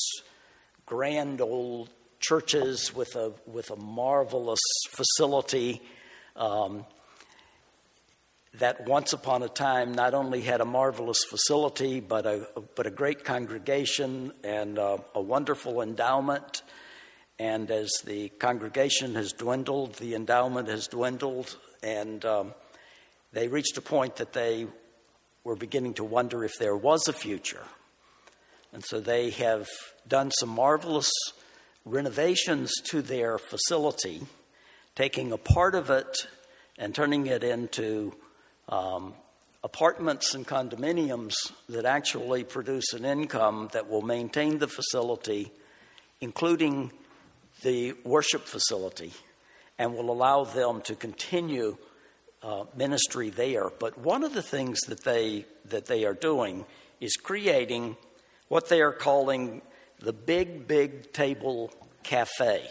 [0.86, 1.89] grand old
[2.20, 5.82] churches with a, with a marvelous facility
[6.36, 6.86] um,
[8.55, 12.45] that once upon a time not only had a marvelous facility, but a,
[12.76, 16.64] but a great congregation and a, a wonderful endowment
[17.40, 22.54] and as the congregation has dwindled, the endowment has dwindled, and um,
[23.32, 24.68] they reached a point that they
[25.46, 27.64] were beginning to wonder if there was a future.
[28.74, 29.68] And so they have
[30.08, 31.10] done some marvelous
[31.86, 34.22] renovations to their facility,
[34.96, 36.28] taking a part of it
[36.78, 38.14] and turning it into
[38.68, 39.14] um,
[39.64, 41.36] apartments and condominiums
[41.70, 45.52] that actually produce an income that will maintain the facility,
[46.22, 46.92] including
[47.62, 49.14] the worship facility
[49.78, 51.78] and will allow them to continue
[52.43, 53.70] uh, ministry there.
[53.70, 56.66] But one of the things that they, that they are doing
[56.99, 57.97] is creating
[58.47, 59.62] what they are calling
[59.99, 61.72] the Big, Big Table
[62.03, 62.68] Cafe.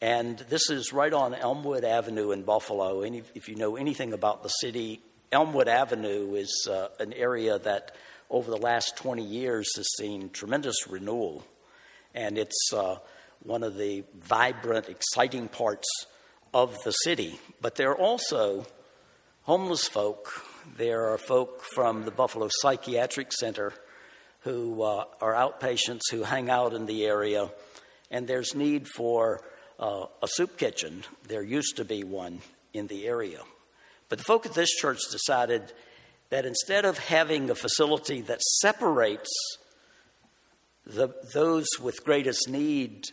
[0.00, 3.02] And this is right on Elmwood Avenue in Buffalo.
[3.02, 5.00] And if you know anything about the city,
[5.30, 7.94] Elmwood Avenue is uh, an area that
[8.30, 11.44] over the last 20 years has seen tremendous renewal
[12.14, 12.96] and it's uh,
[13.42, 15.88] one of the vibrant, exciting parts
[16.52, 17.38] of the city.
[17.60, 18.66] But there are also
[19.42, 20.44] homeless folk.
[20.76, 23.72] There are folk from the Buffalo Psychiatric Center
[24.40, 27.50] who uh, are outpatients who hang out in the area,
[28.10, 29.42] and there's need for
[29.78, 31.04] uh, a soup kitchen.
[31.28, 32.40] There used to be one
[32.72, 33.40] in the area.
[34.08, 35.72] But the folk at this church decided
[36.30, 39.30] that instead of having a facility that separates
[40.90, 43.06] the, those with greatest need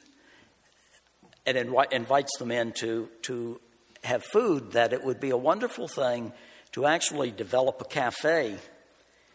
[1.46, 3.62] and invi- invites them in to, to
[4.04, 6.34] have food, that it would be a wonderful thing
[6.72, 8.56] to actually develop a cafe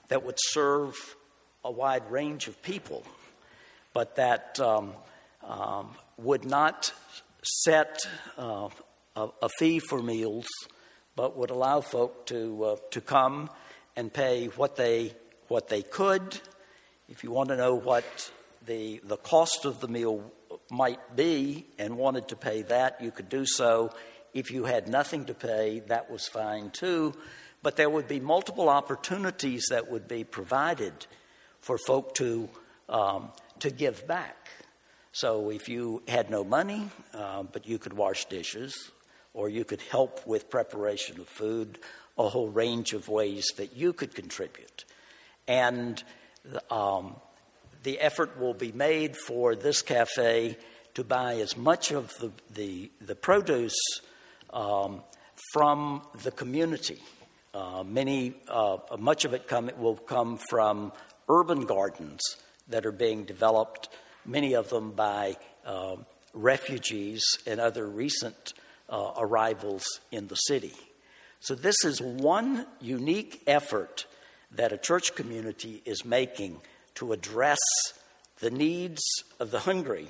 [0.09, 0.95] that would serve
[1.65, 3.05] a wide range of people,
[3.93, 4.93] but that um,
[5.47, 6.93] um, would not
[7.43, 8.01] set
[8.37, 8.69] uh,
[9.17, 10.47] a, a, fee for meals,
[11.17, 13.49] but would allow folk to, uh, to come
[13.97, 15.13] and pay what they,
[15.49, 16.41] what they could
[17.13, 18.31] if you want to know what
[18.65, 20.33] the, the cost of the meal
[20.71, 23.93] might be and wanted to pay that, you could do so.
[24.33, 27.13] If you had nothing to pay, that was fine too.
[27.63, 30.95] But there would be multiple opportunities that would be provided
[31.61, 32.49] for folk to,
[32.89, 34.49] um, to give back.
[35.13, 38.91] So if you had no money, uh, but you could wash dishes,
[39.35, 41.79] or you could help with preparation of food,
[42.17, 44.87] a whole range of ways that you could contribute.
[45.47, 46.03] And
[46.71, 47.17] um,
[47.83, 50.57] the effort will be made for this cafe
[50.95, 53.77] to buy as much of the, the, the produce
[54.53, 55.03] um,
[55.53, 57.01] from the community.
[57.55, 60.93] Uh, many, uh, much of it come, will come from
[61.29, 62.21] urban gardens
[62.69, 63.89] that are being developed,
[64.25, 65.37] many of them by
[65.67, 65.97] uh,
[66.33, 68.55] refugees and other recent
[68.89, 70.75] uh, arrivals in the city.
[71.41, 74.07] So, this is one unique effort
[74.55, 76.61] that a church community is making
[76.95, 77.59] to address
[78.41, 79.03] the needs
[79.41, 80.09] of the hungry,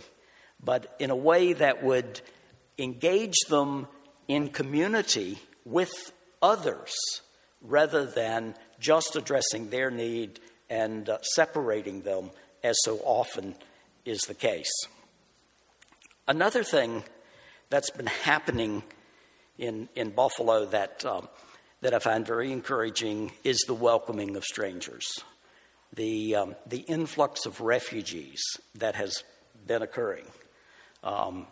[0.62, 2.20] but in a way that would
[2.78, 3.86] engage them
[4.28, 5.93] in community with
[6.40, 6.93] others
[7.61, 12.30] rather than just addressing their need and uh, separating them,
[12.64, 13.55] as so often
[14.05, 14.72] is the case.
[16.26, 17.05] Another thing
[17.68, 18.82] that's been happening
[19.59, 21.28] in, in Buffalo that, um,
[21.83, 25.07] that I find very encouraging is the welcoming of strangers.
[25.93, 28.41] The, um, the influx of refugees
[28.76, 29.22] that has
[29.66, 30.24] been occurring.
[31.05, 31.47] Um,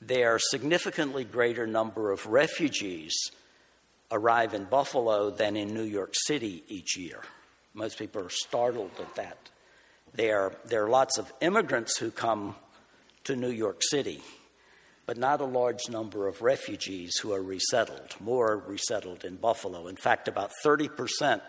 [0.00, 3.14] there are significantly greater number of refugees
[4.10, 7.20] arrive in Buffalo than in New York City each year.
[7.74, 9.38] Most people are startled at that.
[10.14, 12.54] There, there are lots of immigrants who come
[13.24, 14.22] to New York City,
[15.06, 18.14] but not a large number of refugees who are resettled.
[18.20, 19.86] More resettled in Buffalo.
[19.86, 21.40] In fact, about 30%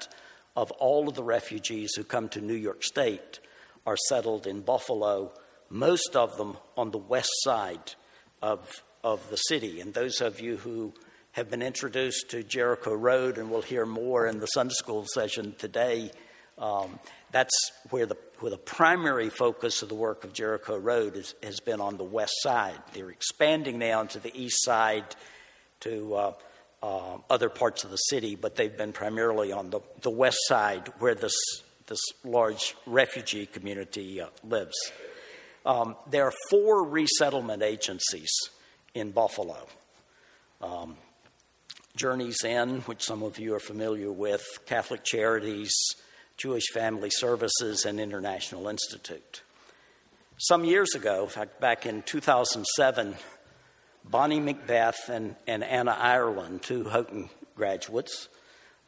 [0.56, 3.39] of all of the refugees who come to New York State
[3.86, 5.32] are settled in Buffalo,
[5.70, 7.93] most of them on the west side
[8.41, 9.80] of, of the city.
[9.80, 10.93] And those of you who
[11.34, 15.56] have been introduced to Jericho Road and will hear more in the Sunday school session
[15.58, 16.12] today,
[16.58, 16.99] um,
[17.32, 17.53] that's
[17.89, 21.81] where the, where the primary focus of the work of Jericho Road is, has been
[21.81, 22.77] on the west side.
[22.93, 25.15] They're expanding now to the east side
[25.81, 26.33] to uh,
[26.83, 30.91] uh, other parts of the city, but they've been primarily on the, the west side
[30.99, 31.36] where this,
[31.88, 34.75] this large refugee community uh, lives.
[35.65, 38.31] Um, there are four resettlement agencies
[38.93, 39.67] in Buffalo.
[40.61, 40.97] Um,
[41.95, 45.73] Journey's End, which some of you are familiar with, Catholic Charities,
[46.38, 49.41] Jewish Family Services, and International Institute.
[50.38, 53.15] Some years ago, in fact, back in 2007,
[54.03, 58.27] Bonnie Macbeth and, and Anna Ireland, two Houghton graduates,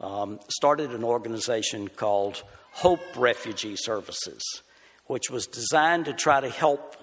[0.00, 2.42] um, started an organization called
[2.72, 4.42] Hope Refugee Services,
[5.06, 6.96] which was designed to try to help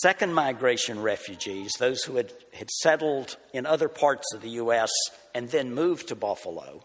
[0.00, 4.90] second migration refugees, those who had, had settled in other parts of the U.S.
[5.34, 6.84] and then moved to Buffalo,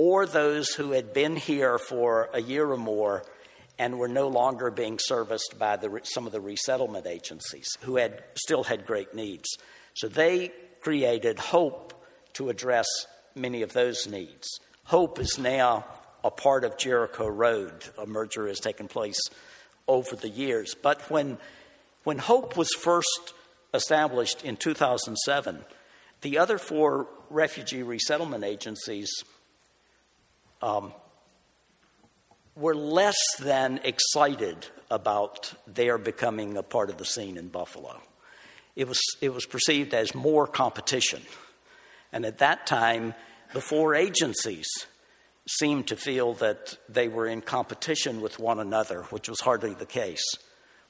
[0.00, 3.22] or those who had been here for a year or more
[3.78, 8.24] and were no longer being serviced by the, some of the resettlement agencies who had
[8.32, 9.58] still had great needs.
[9.92, 11.92] So they created Hope
[12.32, 12.86] to address
[13.34, 14.48] many of those needs.
[14.84, 15.84] Hope is now
[16.24, 17.84] a part of Jericho Road.
[17.98, 19.20] A merger has taken place
[19.86, 20.74] over the years.
[20.74, 21.36] But when
[22.04, 23.34] when Hope was first
[23.74, 25.62] established in 2007,
[26.22, 29.10] the other four refugee resettlement agencies
[30.62, 30.92] um,
[32.56, 38.00] were less than excited about their becoming a part of the scene in Buffalo.
[38.76, 41.22] It was, it was perceived as more competition.
[42.12, 43.14] And at that time,
[43.52, 44.68] the four agencies
[45.48, 49.86] seemed to feel that they were in competition with one another, which was hardly the
[49.86, 50.22] case.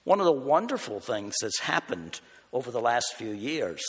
[0.04, 2.20] One of the wonderful things that's happened
[2.52, 3.80] over the last few years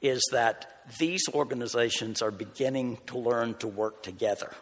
[0.00, 4.52] is that these organizations are beginning to learn to work together.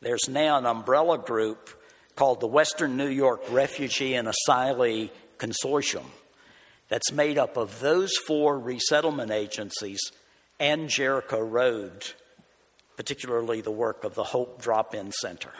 [0.00, 1.70] There's now an umbrella group
[2.14, 6.06] called the Western New York Refugee and Asylee Consortium
[6.88, 10.00] that's made up of those four resettlement agencies
[10.58, 12.12] and Jericho Road,
[12.96, 15.52] particularly the work of the Hope Drop In Center.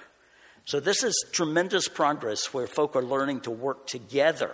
[0.65, 4.51] So, this is tremendous progress where folk are learning to work together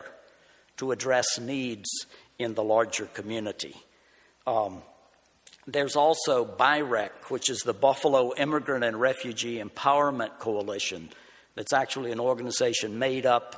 [0.77, 1.89] to address needs
[2.39, 3.75] in the larger community.
[4.47, 4.83] Um,
[5.67, 11.09] there's also BIREC, which is the Buffalo Immigrant and Refugee Empowerment Coalition,
[11.55, 13.55] that's actually an organization made up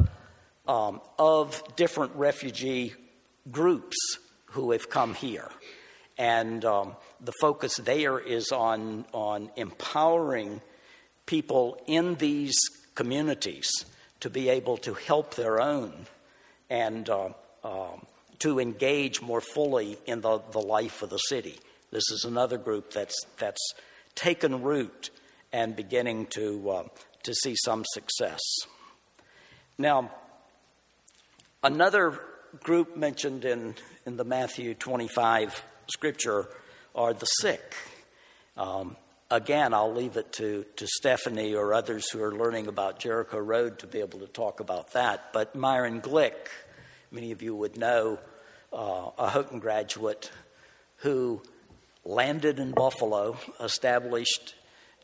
[0.67, 2.95] um, of different refugee
[3.51, 3.97] groups
[4.47, 5.51] who have come here.
[6.19, 10.61] And um, the focus there is on, on empowering
[11.27, 12.57] people in these
[12.95, 13.71] communities
[14.21, 16.07] to be able to help their own
[16.71, 17.31] and uh,
[17.63, 17.89] uh,
[18.41, 21.59] to engage more fully in the, the life of the city.
[21.95, 23.73] This is another group that's, that's
[24.17, 25.11] taken root
[25.53, 26.89] and beginning to, uh,
[27.23, 28.41] to see some success.
[29.79, 30.11] Now,
[31.63, 32.19] another
[32.65, 33.77] group mentioned in,
[34.07, 36.49] in the Matthew 25 scripture
[36.97, 37.77] are the sick.
[38.57, 38.97] Um,
[39.31, 43.79] again, I'll leave it to, to Stephanie or others who are learning about Jericho Road
[43.79, 45.33] to be able to talk about that.
[45.33, 46.49] But Myron Glick,
[47.13, 48.19] many of you would know,
[48.73, 50.33] uh, a Houghton graduate
[50.97, 51.41] who
[52.05, 54.55] landed in Buffalo, established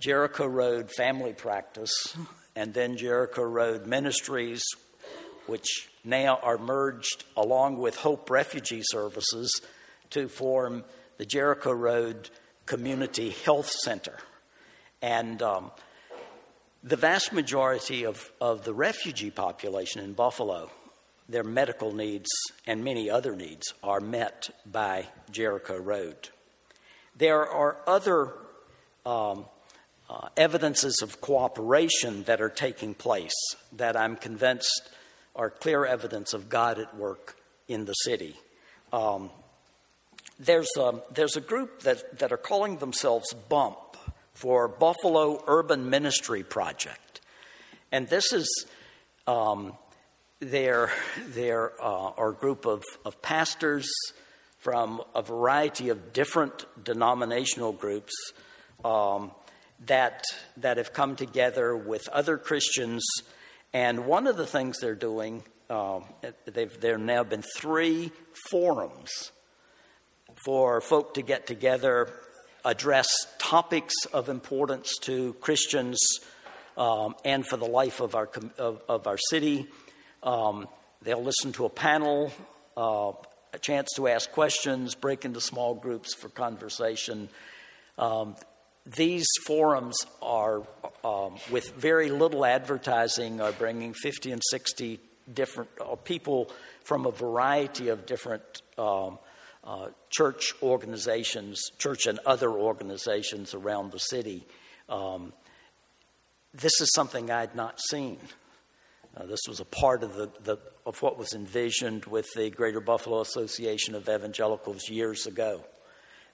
[0.00, 2.16] Jericho Road Family Practice,
[2.54, 4.62] and then Jericho Road Ministries,
[5.46, 9.60] which now are merged along with Hope Refugee Services
[10.10, 10.84] to form
[11.18, 12.30] the Jericho Road
[12.66, 14.16] Community Health Center.
[15.02, 15.70] And um,
[16.82, 20.70] the vast majority of, of the refugee population in Buffalo,
[21.28, 22.28] their medical needs
[22.66, 26.28] and many other needs are met by Jericho Road.
[27.20, 28.32] There are other
[29.04, 29.44] um,
[30.08, 33.34] uh, evidences of cooperation that are taking place
[33.72, 34.88] that I'm convinced
[35.36, 37.36] are clear evidence of God at work
[37.68, 38.36] in the city.
[38.90, 39.28] Um,
[40.38, 43.98] there's, a, there's a group that, that are calling themselves BUMP
[44.32, 47.20] for Buffalo Urban Ministry Project.
[47.92, 48.64] And this is
[49.26, 49.74] um,
[50.40, 50.90] their,
[51.28, 53.92] their uh, our group of, of pastors
[54.60, 58.12] from a variety of different denominational groups
[58.84, 59.30] um,
[59.86, 60.22] that,
[60.58, 63.02] that have come together with other Christians.
[63.72, 66.04] And one of the things they're doing, um,
[66.46, 68.12] there have now been three
[68.50, 69.32] forums
[70.44, 72.12] for folk to get together,
[72.64, 73.08] address
[73.38, 75.98] topics of importance to Christians
[76.76, 79.66] um, and for the life of our, of, of our city.
[80.22, 80.68] Um,
[81.02, 82.32] they'll listen to a panel,
[82.76, 83.12] uh,
[83.52, 87.28] a chance to ask questions, break into small groups for conversation.
[87.98, 88.36] Um,
[88.86, 90.62] these forums are,
[91.04, 95.00] um, with very little advertising, are bringing 50 and 60
[95.32, 96.50] different uh, people
[96.84, 99.18] from a variety of different um,
[99.62, 104.46] uh, church organizations, church and other organizations around the city.
[104.88, 105.32] Um,
[106.54, 108.18] this is something I had not seen.
[109.16, 110.56] Uh, this was a part of, the, the,
[110.86, 115.64] of what was envisioned with the Greater Buffalo Association of Evangelicals years ago.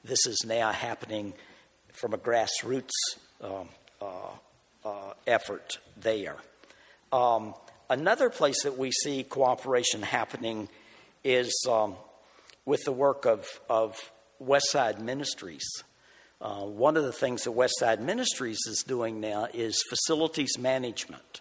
[0.05, 1.33] This is now happening
[1.93, 2.91] from a grassroots
[3.41, 3.69] um,
[4.01, 4.07] uh,
[4.85, 6.37] uh, effort there.
[7.13, 7.55] Um,
[7.89, 10.69] another place that we see cooperation happening
[11.25, 11.97] is um,
[12.67, 13.97] with the work of, of
[14.43, 15.67] Westside Ministries.
[16.41, 21.41] Uh, one of the things that Westside Ministries is doing now is facilities management.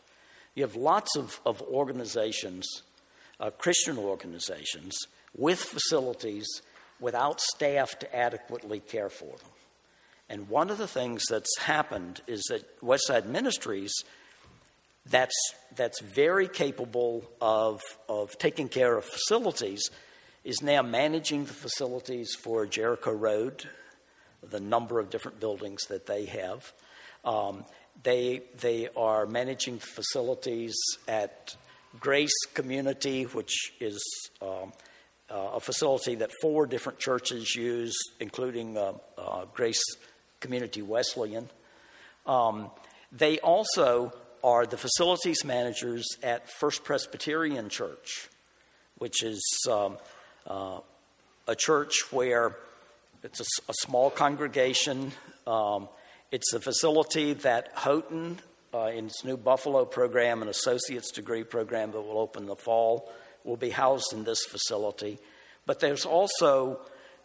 [0.56, 2.66] You have lots of, of organizations,
[3.40, 4.98] uh, Christian organizations,
[5.38, 6.48] with facilities
[7.00, 9.50] without staff to adequately care for them.
[10.30, 13.94] And one of the things that's happened is that Westside Ministries,
[15.06, 15.36] that's,
[15.76, 19.90] that's very capable of, of taking care of facilities,
[20.44, 23.68] is now managing the facilities for Jericho Road,
[24.42, 26.72] the number of different buildings that they have.
[27.24, 27.66] Um,
[28.04, 30.76] they, they are managing facilities
[31.08, 31.56] at
[32.00, 34.04] Grace Community, which is
[34.42, 34.74] um,
[35.30, 39.84] uh, a facility that four different churches use, including uh, uh, Grace
[40.40, 41.50] Community Wesleyan.
[42.26, 42.70] Um,
[43.12, 48.30] they also are the facilities managers at First Presbyterian Church,
[48.98, 49.42] which is
[49.72, 49.98] um,
[50.46, 50.80] uh,
[51.48, 52.56] a church where
[53.24, 55.12] it's a, a small congregation.
[55.48, 55.88] Um,
[56.32, 58.40] it's the facility that Houghton,
[58.74, 62.56] uh, in its new Buffalo program, an associate's degree program that will open in the
[62.56, 63.12] fall,
[63.44, 65.20] will be housed in this facility.
[65.66, 66.80] But there's also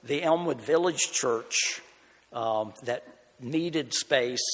[0.04, 1.80] the Elmwood Village Church
[2.32, 3.04] um, that
[3.40, 4.44] needed space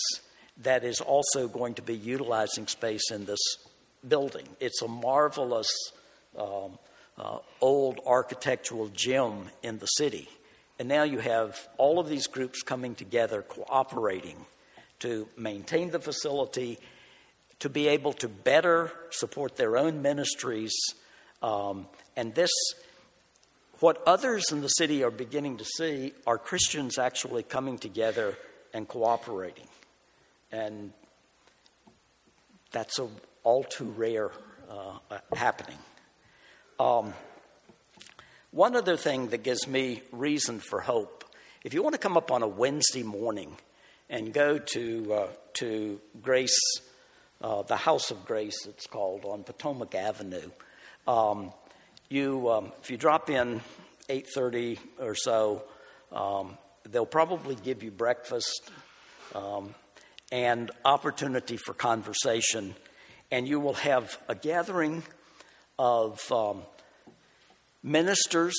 [0.63, 3.41] that is also going to be utilizing space in this
[4.07, 4.49] building.
[4.61, 5.69] It's a marvelous
[6.39, 6.79] um,
[7.19, 10.29] uh, old architectural gem in the city.
[10.79, 14.37] And now you have all of these groups coming together, cooperating
[15.01, 16.79] to maintain the facility,
[17.61, 20.75] to be able to better support their own ministries.
[21.43, 22.51] Um, and this,
[23.81, 28.37] what others in the city are beginning to see, are Christians actually coming together
[28.75, 29.69] and cooperating.
[30.53, 30.93] And
[32.71, 33.09] that's a
[33.47, 34.33] all too rare
[34.69, 34.99] uh,
[35.33, 35.79] happening.
[36.81, 37.15] Um,
[38.57, 41.25] one other thing that gives me reason for hope
[41.63, 43.55] if you want to come up on a Wednesday morning
[44.09, 46.59] and go to, uh, to Grace,
[47.43, 50.49] uh, the House of Grace, it's called, on Potomac Avenue,
[51.07, 51.53] um,
[52.09, 53.61] you, um, if you drop in
[54.09, 55.65] 8.30 or so,
[56.11, 56.57] um,
[56.89, 58.71] they'll probably give you breakfast
[59.35, 59.75] um,
[60.33, 62.75] and opportunity for conversation,
[63.31, 65.03] and you will have a gathering
[65.79, 66.63] of um,
[67.87, 68.57] ministers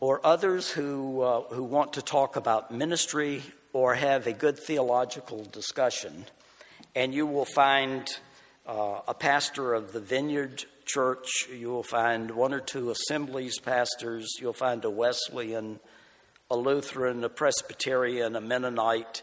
[0.00, 3.42] or others who, uh, who want to talk about ministry
[3.74, 6.24] or have a good theological discussion.
[6.94, 8.08] And you will find
[8.66, 14.26] uh, a pastor of the Vineyard Church, you will find one or two assemblies pastors,
[14.40, 15.78] you'll find a Wesleyan,
[16.50, 19.22] a Lutheran, a Presbyterian, a Mennonite,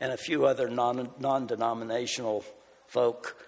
[0.00, 2.44] and a few other non denominational
[2.86, 3.42] folk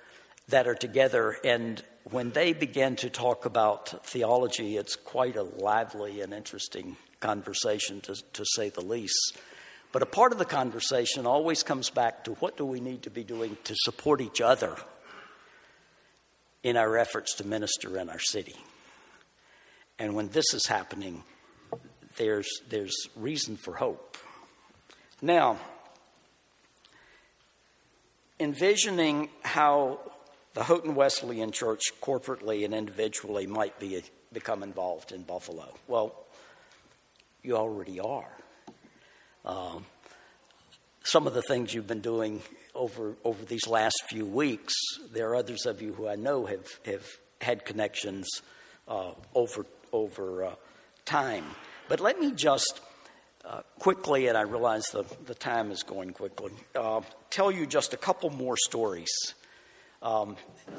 [0.48, 1.36] that are together.
[1.44, 1.80] And
[2.10, 8.14] when they begin to talk about theology, it's quite a lively and interesting conversation, to,
[8.32, 9.38] to say the least.
[9.92, 13.10] But a part of the conversation always comes back to what do we need to
[13.10, 14.76] be doing to support each other
[16.62, 18.56] in our efforts to minister in our city.
[19.98, 21.24] And when this is happening,
[22.16, 24.16] there's, there's reason for hope.
[25.22, 25.58] Now,
[28.38, 30.00] envisioning how
[30.54, 35.72] the Houghton Wesleyan Church corporately and individually might be, become involved in Buffalo.
[35.86, 36.14] Well,
[37.42, 38.32] you already are.
[39.44, 39.86] Um,
[41.02, 42.42] some of the things you've been doing
[42.74, 44.74] over, over these last few weeks,
[45.12, 47.06] there are others of you who I know have, have
[47.40, 48.28] had connections
[48.86, 50.54] uh, over, over uh,
[51.04, 51.44] time.
[51.88, 52.80] But let me just
[53.44, 57.94] uh, quickly, and I realize the, the time is going quickly, uh, tell you just
[57.94, 59.10] a couple more stories.
[60.02, 60.36] Um,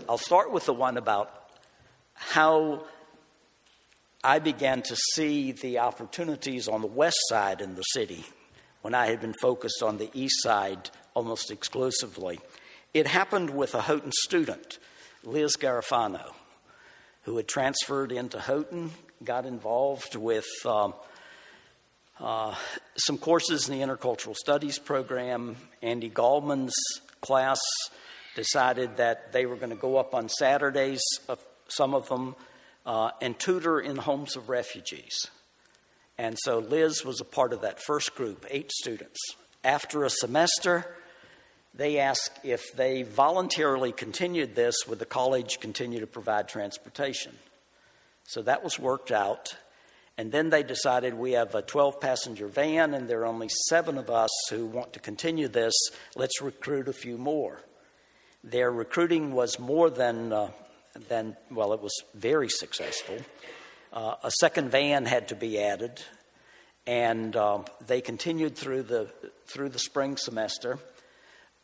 [0.09, 1.32] I'll start with the one about
[2.15, 2.86] how
[4.24, 8.26] I began to see the opportunities on the west side in the city
[8.82, 12.39] when I had been focused on the east side almost exclusively.
[12.95, 14.80] It happened with a Houghton student,
[15.24, 16.34] Liz Garofano,
[17.24, 18.89] who had transferred into Houghton,
[19.24, 20.95] got involved with um,
[22.19, 22.55] uh,
[22.95, 25.57] some courses in the Intercultural Studies program.
[25.84, 26.74] Andy Gallman's
[27.22, 27.59] class
[28.36, 31.36] decided that they were going to go up on Saturdays, uh,
[31.67, 32.36] some of them,
[32.86, 35.27] uh, and tutor in homes of refugees.
[36.17, 39.19] And so Liz was a part of that first group, eight students.
[39.63, 40.86] After a semester,
[41.73, 47.34] they asked if they voluntarily continued this, would the college continue to provide transportation?
[48.25, 49.55] So that was worked out.
[50.17, 53.97] And then they decided we have a 12 passenger van and there are only seven
[53.97, 55.73] of us who want to continue this.
[56.15, 57.61] Let's recruit a few more.
[58.43, 60.49] Their recruiting was more than, uh,
[61.07, 63.17] than well, it was very successful.
[63.93, 66.01] Uh, a second van had to be added,
[66.87, 69.11] and um, they continued through the,
[69.45, 70.79] through the spring semester.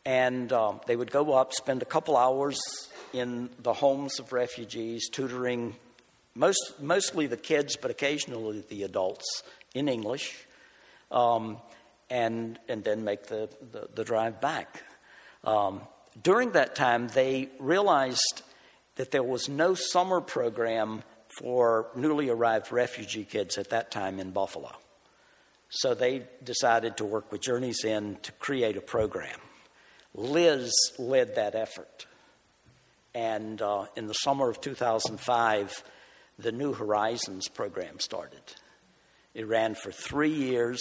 [0.04, 2.60] And um, they would go up, spend a couple hours
[3.12, 5.74] in the homes of refugees, tutoring
[6.34, 9.42] most, mostly the kids, but occasionally the adults
[9.74, 10.46] in English,
[11.10, 11.58] um,
[12.08, 14.84] and, and then make the, the, the drive back.
[15.42, 15.80] Um,
[16.22, 18.42] during that time, they realized
[18.96, 24.30] that there was no summer program for newly arrived refugee kids at that time in
[24.30, 24.72] Buffalo.
[25.70, 29.38] So they decided to work with Journey's End to create a program.
[30.14, 32.06] Liz led that effort.
[33.14, 35.84] And uh, in the summer of 2005,
[36.38, 38.40] the New Horizons program started.
[39.34, 40.80] It ran for three years.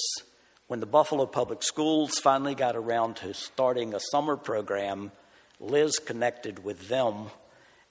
[0.67, 5.11] When the Buffalo Public Schools finally got around to starting a summer program,
[5.59, 7.27] Liz connected with them,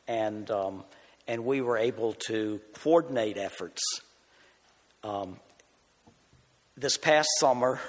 [0.06, 0.84] and, um,
[1.26, 3.82] and we were able to coordinate efforts.
[5.02, 5.38] Um,
[6.76, 7.80] this past summer,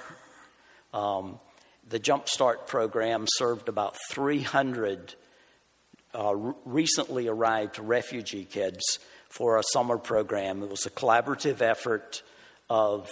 [0.93, 1.39] um,
[1.87, 5.15] the Jumpstart program served about 300
[6.13, 6.33] uh,
[6.65, 8.99] recently arrived refugee kids
[9.29, 10.63] for a summer program.
[10.63, 12.23] It was a collaborative effort
[12.69, 13.09] of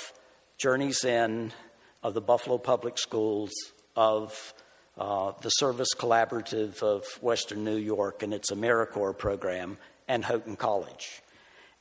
[0.57, 1.53] Journey's End,
[2.01, 3.51] of the Buffalo Public Schools,
[3.95, 4.53] of
[4.98, 9.78] uh, the Service Collaborative of Western New York and its AmeriCorps program,
[10.08, 11.22] and Houghton College.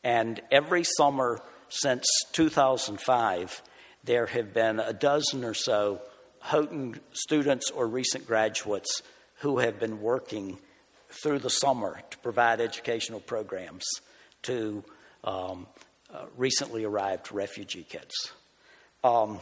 [0.02, 3.62] And every summer since 2005,
[4.04, 6.00] there have been a dozen or so
[6.40, 9.02] Houghton students or recent graduates
[9.40, 10.58] who have been working
[11.22, 13.84] through the summer to provide educational programs
[14.42, 14.84] to
[15.22, 15.66] um,
[16.12, 18.32] uh, recently arrived refugee kids.
[19.02, 19.40] Um,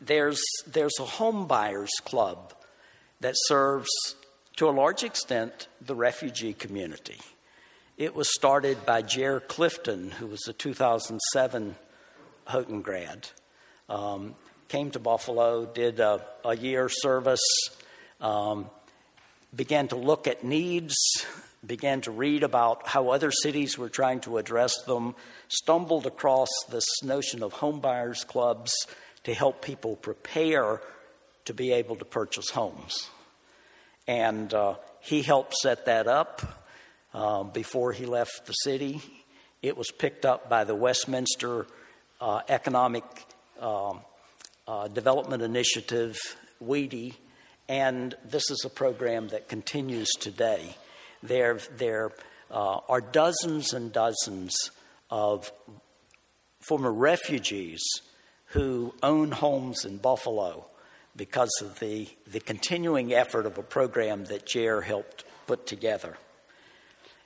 [0.00, 2.54] there's, there's a home buyers club
[3.20, 3.88] that serves,
[4.56, 7.18] to a large extent, the refugee community.
[7.96, 11.76] It was started by Jer Clifton, who was a 2007
[12.46, 13.28] Houghton grad.
[13.88, 14.34] Um,
[14.68, 17.44] came to Buffalo, did a, a year service,
[18.20, 18.68] um,
[19.54, 20.94] began to look at needs
[21.66, 25.14] began to read about how other cities were trying to address them,
[25.48, 28.72] stumbled across this notion of homebuyers clubs
[29.26, 30.80] to help people prepare
[31.44, 33.10] to be able to purchase homes.
[34.06, 36.64] And uh, he helped set that up
[37.12, 39.02] uh, before he left the city.
[39.62, 41.66] It was picked up by the Westminster
[42.20, 43.02] uh, Economic
[43.60, 43.98] um,
[44.68, 46.16] uh, Development Initiative,
[46.62, 47.14] WEDI,
[47.68, 50.76] and this is a program that continues today.
[51.24, 52.12] There, there
[52.48, 54.70] uh, are dozens and dozens
[55.10, 55.50] of
[56.60, 57.82] former refugees
[58.56, 60.64] who own homes in Buffalo
[61.14, 66.16] because of the, the continuing effort of a program that Jer helped put together.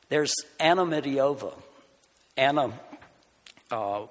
[0.09, 1.55] There's Anna Mediova.
[2.37, 2.73] Anna
[3.71, 4.07] uh,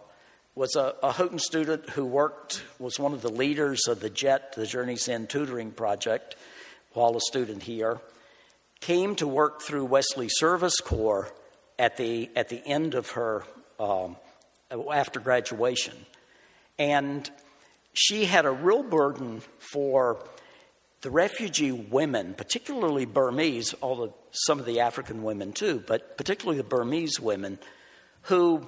[0.55, 4.53] was a, a, Houghton student who worked, was one of the leaders of the JET,
[4.53, 6.37] the Journey's End Tutoring Project,
[6.93, 7.99] while a student here.
[8.79, 11.29] Came to work through Wesley Service Corps
[11.77, 13.43] at the, at the end of her,
[13.77, 14.15] um,
[14.71, 16.05] after graduation.
[16.79, 17.29] And
[17.93, 20.25] she had a real burden for
[21.01, 26.67] the refugee women, particularly Burmese, although some of the African women too, but particularly the
[26.67, 27.59] Burmese women,
[28.23, 28.67] who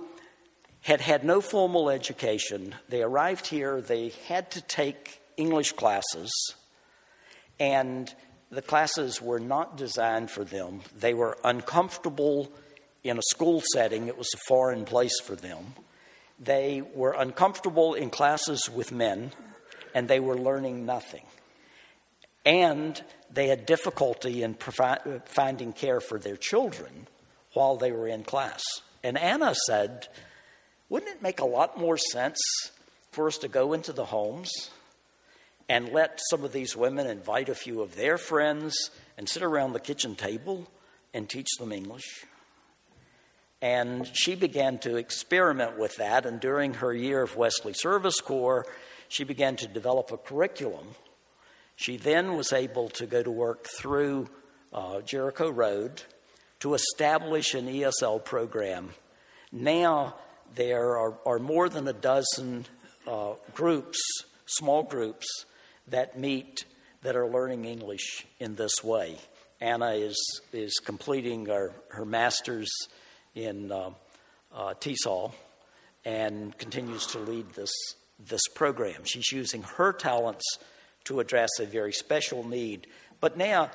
[0.82, 2.76] had had no formal education.
[2.90, 6.32] They arrived here, they had to take English classes,
[7.60, 8.14] and
[8.50, 10.82] the classes were not designed for them.
[10.98, 12.52] They were uncomfortable
[13.04, 15.74] in a school setting, it was a foreign place for them.
[16.42, 19.32] They were uncomfortable in classes with men,
[19.94, 21.26] and they were learning nothing.
[22.44, 23.00] And
[23.32, 27.08] they had difficulty in provi- finding care for their children
[27.54, 28.64] while they were in class.
[29.04, 30.08] And Anna said,
[30.90, 32.40] Wouldn't it make a lot more sense
[33.12, 34.52] for us to go into the homes
[35.70, 39.74] and let some of these women invite a few of their friends and sit around
[39.74, 40.68] the kitchen table
[41.14, 42.26] and teach them English?
[43.62, 46.26] And she began to experiment with that.
[46.26, 48.66] And during her year of Wesley Service Corps,
[49.08, 50.88] she began to develop a curriculum
[51.82, 54.30] she then was able to go to work through
[54.72, 56.04] uh, Jericho Road
[56.60, 58.92] to establish an ESL program.
[59.52, 60.14] Now
[60.54, 62.68] there are, are more than a dozen
[63.08, 64.00] uh, groups,
[64.46, 65.26] small groups,
[65.88, 66.66] that meet
[67.02, 69.18] that are learning English in this way.
[69.60, 72.70] Anna is, is completing her, her master's
[73.36, 73.92] in uh,
[74.54, 75.34] uh, TESOL
[76.06, 77.72] and continues to lead this,
[78.20, 79.04] this program.
[79.04, 80.44] She's using her talents
[81.06, 82.88] to address a very special need.
[83.20, 83.72] But now,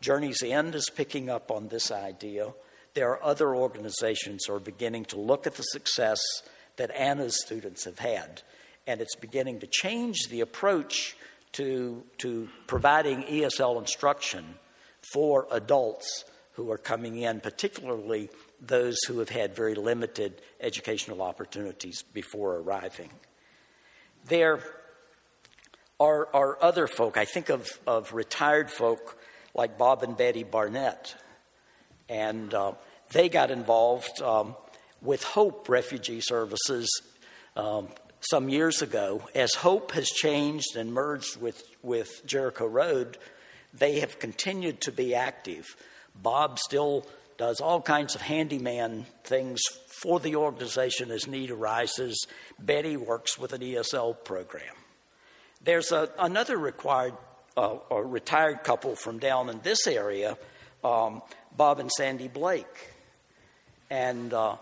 [0.00, 2.52] Journey's End is picking up on this idea.
[2.94, 6.20] There are other organizations who are beginning to look at the success
[6.76, 8.42] that Anna's students have had,
[8.86, 11.16] and it's beginning to change the approach
[11.52, 14.44] to, to providing ESL instruction
[15.12, 18.30] for adults who are coming in, particularly
[18.60, 23.10] those who have had very limited educational opportunities before arriving.
[24.26, 24.60] There
[26.00, 27.16] are, are other folk.
[27.16, 29.18] I think of, of retired folk
[29.54, 31.14] like Bob and Betty Barnett.
[32.08, 32.72] And uh,
[33.12, 34.54] they got involved um,
[35.02, 36.88] with Hope Refugee Services
[37.56, 37.88] um,
[38.20, 39.22] some years ago.
[39.34, 43.18] As Hope has changed and merged with, with Jericho Road,
[43.74, 45.64] they have continued to be active.
[46.20, 47.06] Bob still
[47.38, 52.26] does all kinds of handyman things for the organization as need arises.
[52.58, 54.74] Betty works with an ESL program.
[55.62, 57.14] There's a, another required
[57.56, 60.38] uh, retired couple from down in this area,
[60.84, 61.22] um,
[61.56, 62.92] Bob and Sandy Blake,
[63.90, 64.56] and uh,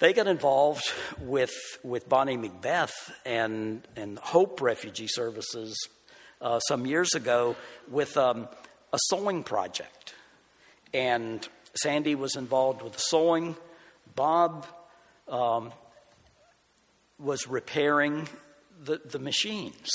[0.00, 0.84] they got involved
[1.20, 1.52] with
[1.82, 2.92] with Bonnie Macbeth
[3.24, 5.74] and and Hope Refugee Services
[6.42, 7.56] uh, some years ago
[7.90, 8.48] with um,
[8.92, 10.14] a sewing project,
[10.92, 13.56] and Sandy was involved with the sewing.
[14.14, 14.66] Bob
[15.28, 15.72] um,
[17.18, 18.28] was repairing
[18.82, 19.90] the, the machines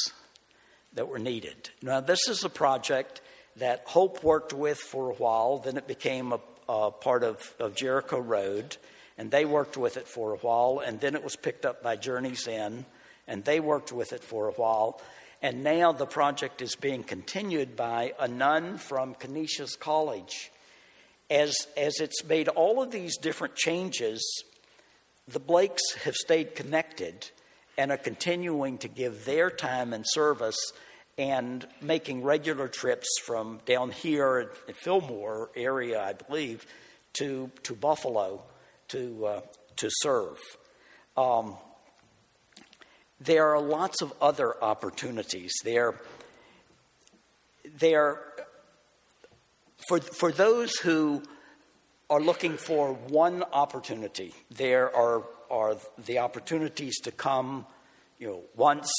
[0.93, 1.69] that were needed.
[1.81, 3.21] Now, this is a project
[3.57, 7.75] that Hope worked with for a while, then it became a, a part of, of
[7.75, 8.77] Jericho Road,
[9.17, 11.95] and they worked with it for a while, and then it was picked up by
[11.95, 12.85] Journey's End,
[13.27, 15.01] and they worked with it for a while.
[15.41, 20.51] And now the project is being continued by a nun from Canisius College.
[21.29, 24.43] As, as it's made all of these different changes,
[25.27, 27.29] the Blakes have stayed connected
[27.77, 30.57] and are continuing to give their time and service
[31.17, 36.65] and making regular trips from down here at Fillmore area, I believe,
[37.13, 38.43] to, to Buffalo
[38.89, 39.41] to, uh,
[39.77, 40.37] to serve.
[41.17, 41.55] Um,
[43.19, 45.53] there are lots of other opportunities.
[45.63, 45.95] There,
[47.79, 48.21] there
[49.87, 51.23] for, for those who
[52.09, 57.65] are looking for one opportunity, there are are the opportunities to come,
[58.17, 58.91] you know, once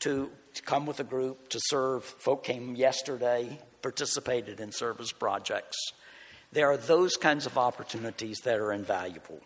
[0.00, 2.04] to, to come with a group to serve.
[2.04, 5.76] Folk came yesterday, participated in service projects.
[6.52, 9.40] There are those kinds of opportunities that are invaluable.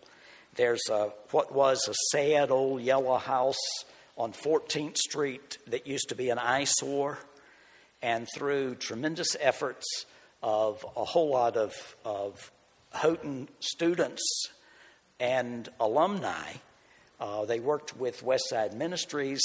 [0.54, 3.84] There's a, what was a sad old yellow house
[4.16, 7.18] on 14th Street that used to be an eyesore,
[8.02, 10.06] and through tremendous efforts
[10.46, 11.74] of a whole lot of,
[12.04, 12.52] of
[12.92, 14.22] Houghton students
[15.18, 16.52] and alumni.
[17.18, 19.42] Uh, they worked with Westside Ministries.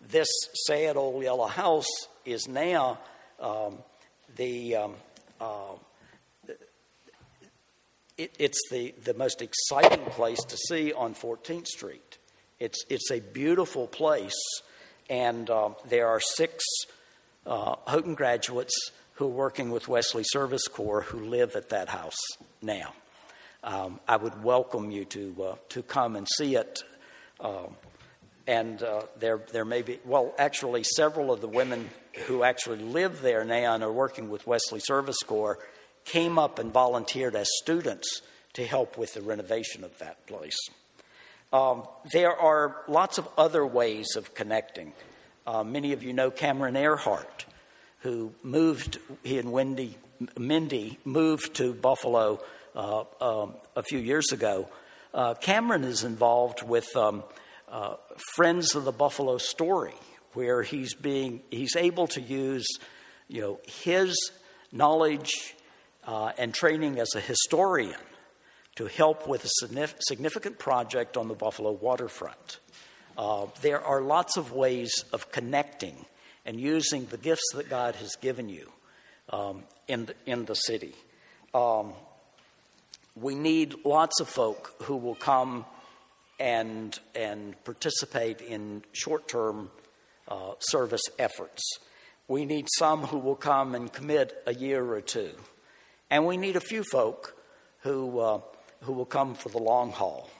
[0.00, 0.28] This
[0.66, 1.90] sad old yellow house
[2.24, 2.98] is now
[3.38, 3.76] um,
[4.36, 4.94] the um,
[5.38, 5.74] uh,
[8.16, 12.18] it, it's the, the most exciting place to see on 14th Street.
[12.58, 14.40] It's, it's a beautiful place,
[15.10, 16.64] and um, there are six
[17.46, 18.74] uh, Houghton graduates
[19.18, 22.16] who are working with Wesley Service Corps who live at that house
[22.62, 22.94] now.
[23.64, 26.84] Um, I would welcome you to, uh, to come and see it.
[27.40, 27.74] Um,
[28.46, 31.90] and uh, there, there may be, well, actually, several of the women
[32.26, 35.58] who actually live there now and are working with Wesley Service Corps
[36.04, 38.22] came up and volunteered as students
[38.52, 40.56] to help with the renovation of that place.
[41.52, 44.92] Um, there are lots of other ways of connecting.
[45.44, 47.46] Uh, many of you know Cameron Earhart,
[48.00, 49.96] who moved, he and Wendy,
[50.38, 52.40] Mindy moved to Buffalo
[52.74, 54.68] uh, um, a few years ago.
[55.12, 57.24] Uh, Cameron is involved with um,
[57.70, 57.96] uh,
[58.34, 59.94] Friends of the Buffalo Story,
[60.34, 62.66] where he's being he's able to use
[63.28, 64.14] you know his
[64.70, 65.54] knowledge
[66.06, 68.00] uh, and training as a historian
[68.76, 69.48] to help with a
[70.00, 72.60] significant project on the Buffalo waterfront.
[73.16, 76.06] Uh, there are lots of ways of connecting
[76.48, 78.72] and using the gifts that God has given you
[79.28, 80.94] um, in, the, in the city.
[81.52, 81.92] Um,
[83.14, 85.66] we need lots of folk who will come
[86.40, 89.70] and, and participate in short term
[90.26, 91.62] uh, service efforts.
[92.28, 95.32] We need some who will come and commit a year or two.
[96.08, 97.36] And we need a few folk
[97.80, 98.40] who, uh,
[98.84, 100.30] who will come for the long haul.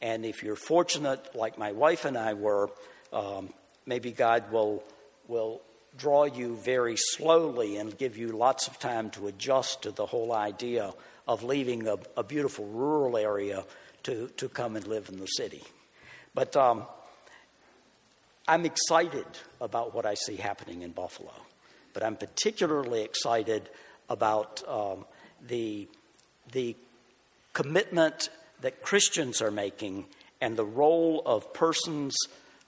[0.00, 2.70] And if you're fortunate, like my wife and I were,
[3.12, 3.52] um,
[3.86, 4.84] maybe God will,
[5.32, 5.62] will
[5.96, 10.32] draw you very slowly and give you lots of time to adjust to the whole
[10.32, 10.92] idea
[11.26, 13.64] of leaving a, a beautiful rural area
[14.02, 15.62] to, to come and live in the city.
[16.34, 16.84] But um,
[18.46, 19.26] I'm excited
[19.60, 21.32] about what I see happening in Buffalo.
[21.94, 23.68] But I'm particularly excited
[24.08, 25.04] about um,
[25.46, 25.88] the,
[26.52, 26.76] the
[27.52, 28.28] commitment
[28.60, 30.06] that Christians are making
[30.40, 32.14] and the role of persons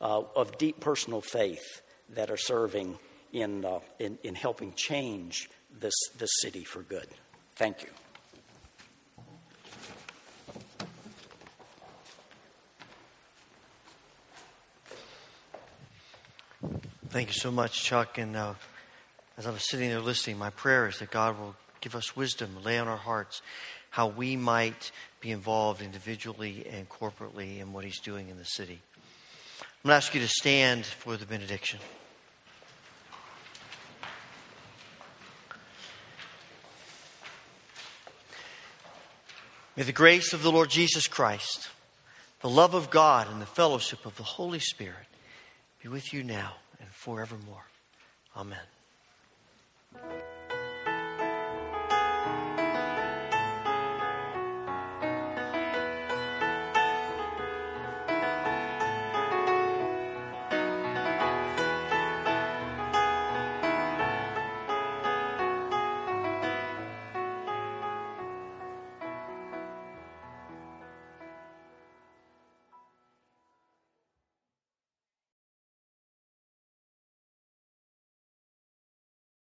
[0.01, 2.99] uh, of deep personal faith that are serving
[3.33, 5.51] in, uh, in, in helping change
[5.81, 7.09] this, this city for good.
[7.57, 7.89] Thank you.
[17.09, 18.19] Thank you so much, Chuck.
[18.19, 18.55] And uh,
[19.39, 22.57] as I was sitting there listening, my prayer is that God will give us wisdom,
[22.65, 23.41] lay on our hearts
[23.91, 24.91] how we might
[25.21, 28.81] be involved individually and corporately in what He's doing in the city.
[29.85, 31.79] I'm going to ask you to stand for the benediction.
[39.77, 41.69] May the grace of the Lord Jesus Christ,
[42.41, 45.07] the love of God, and the fellowship of the Holy Spirit
[45.83, 47.67] be with you now and forevermore.
[48.35, 48.57] Amen.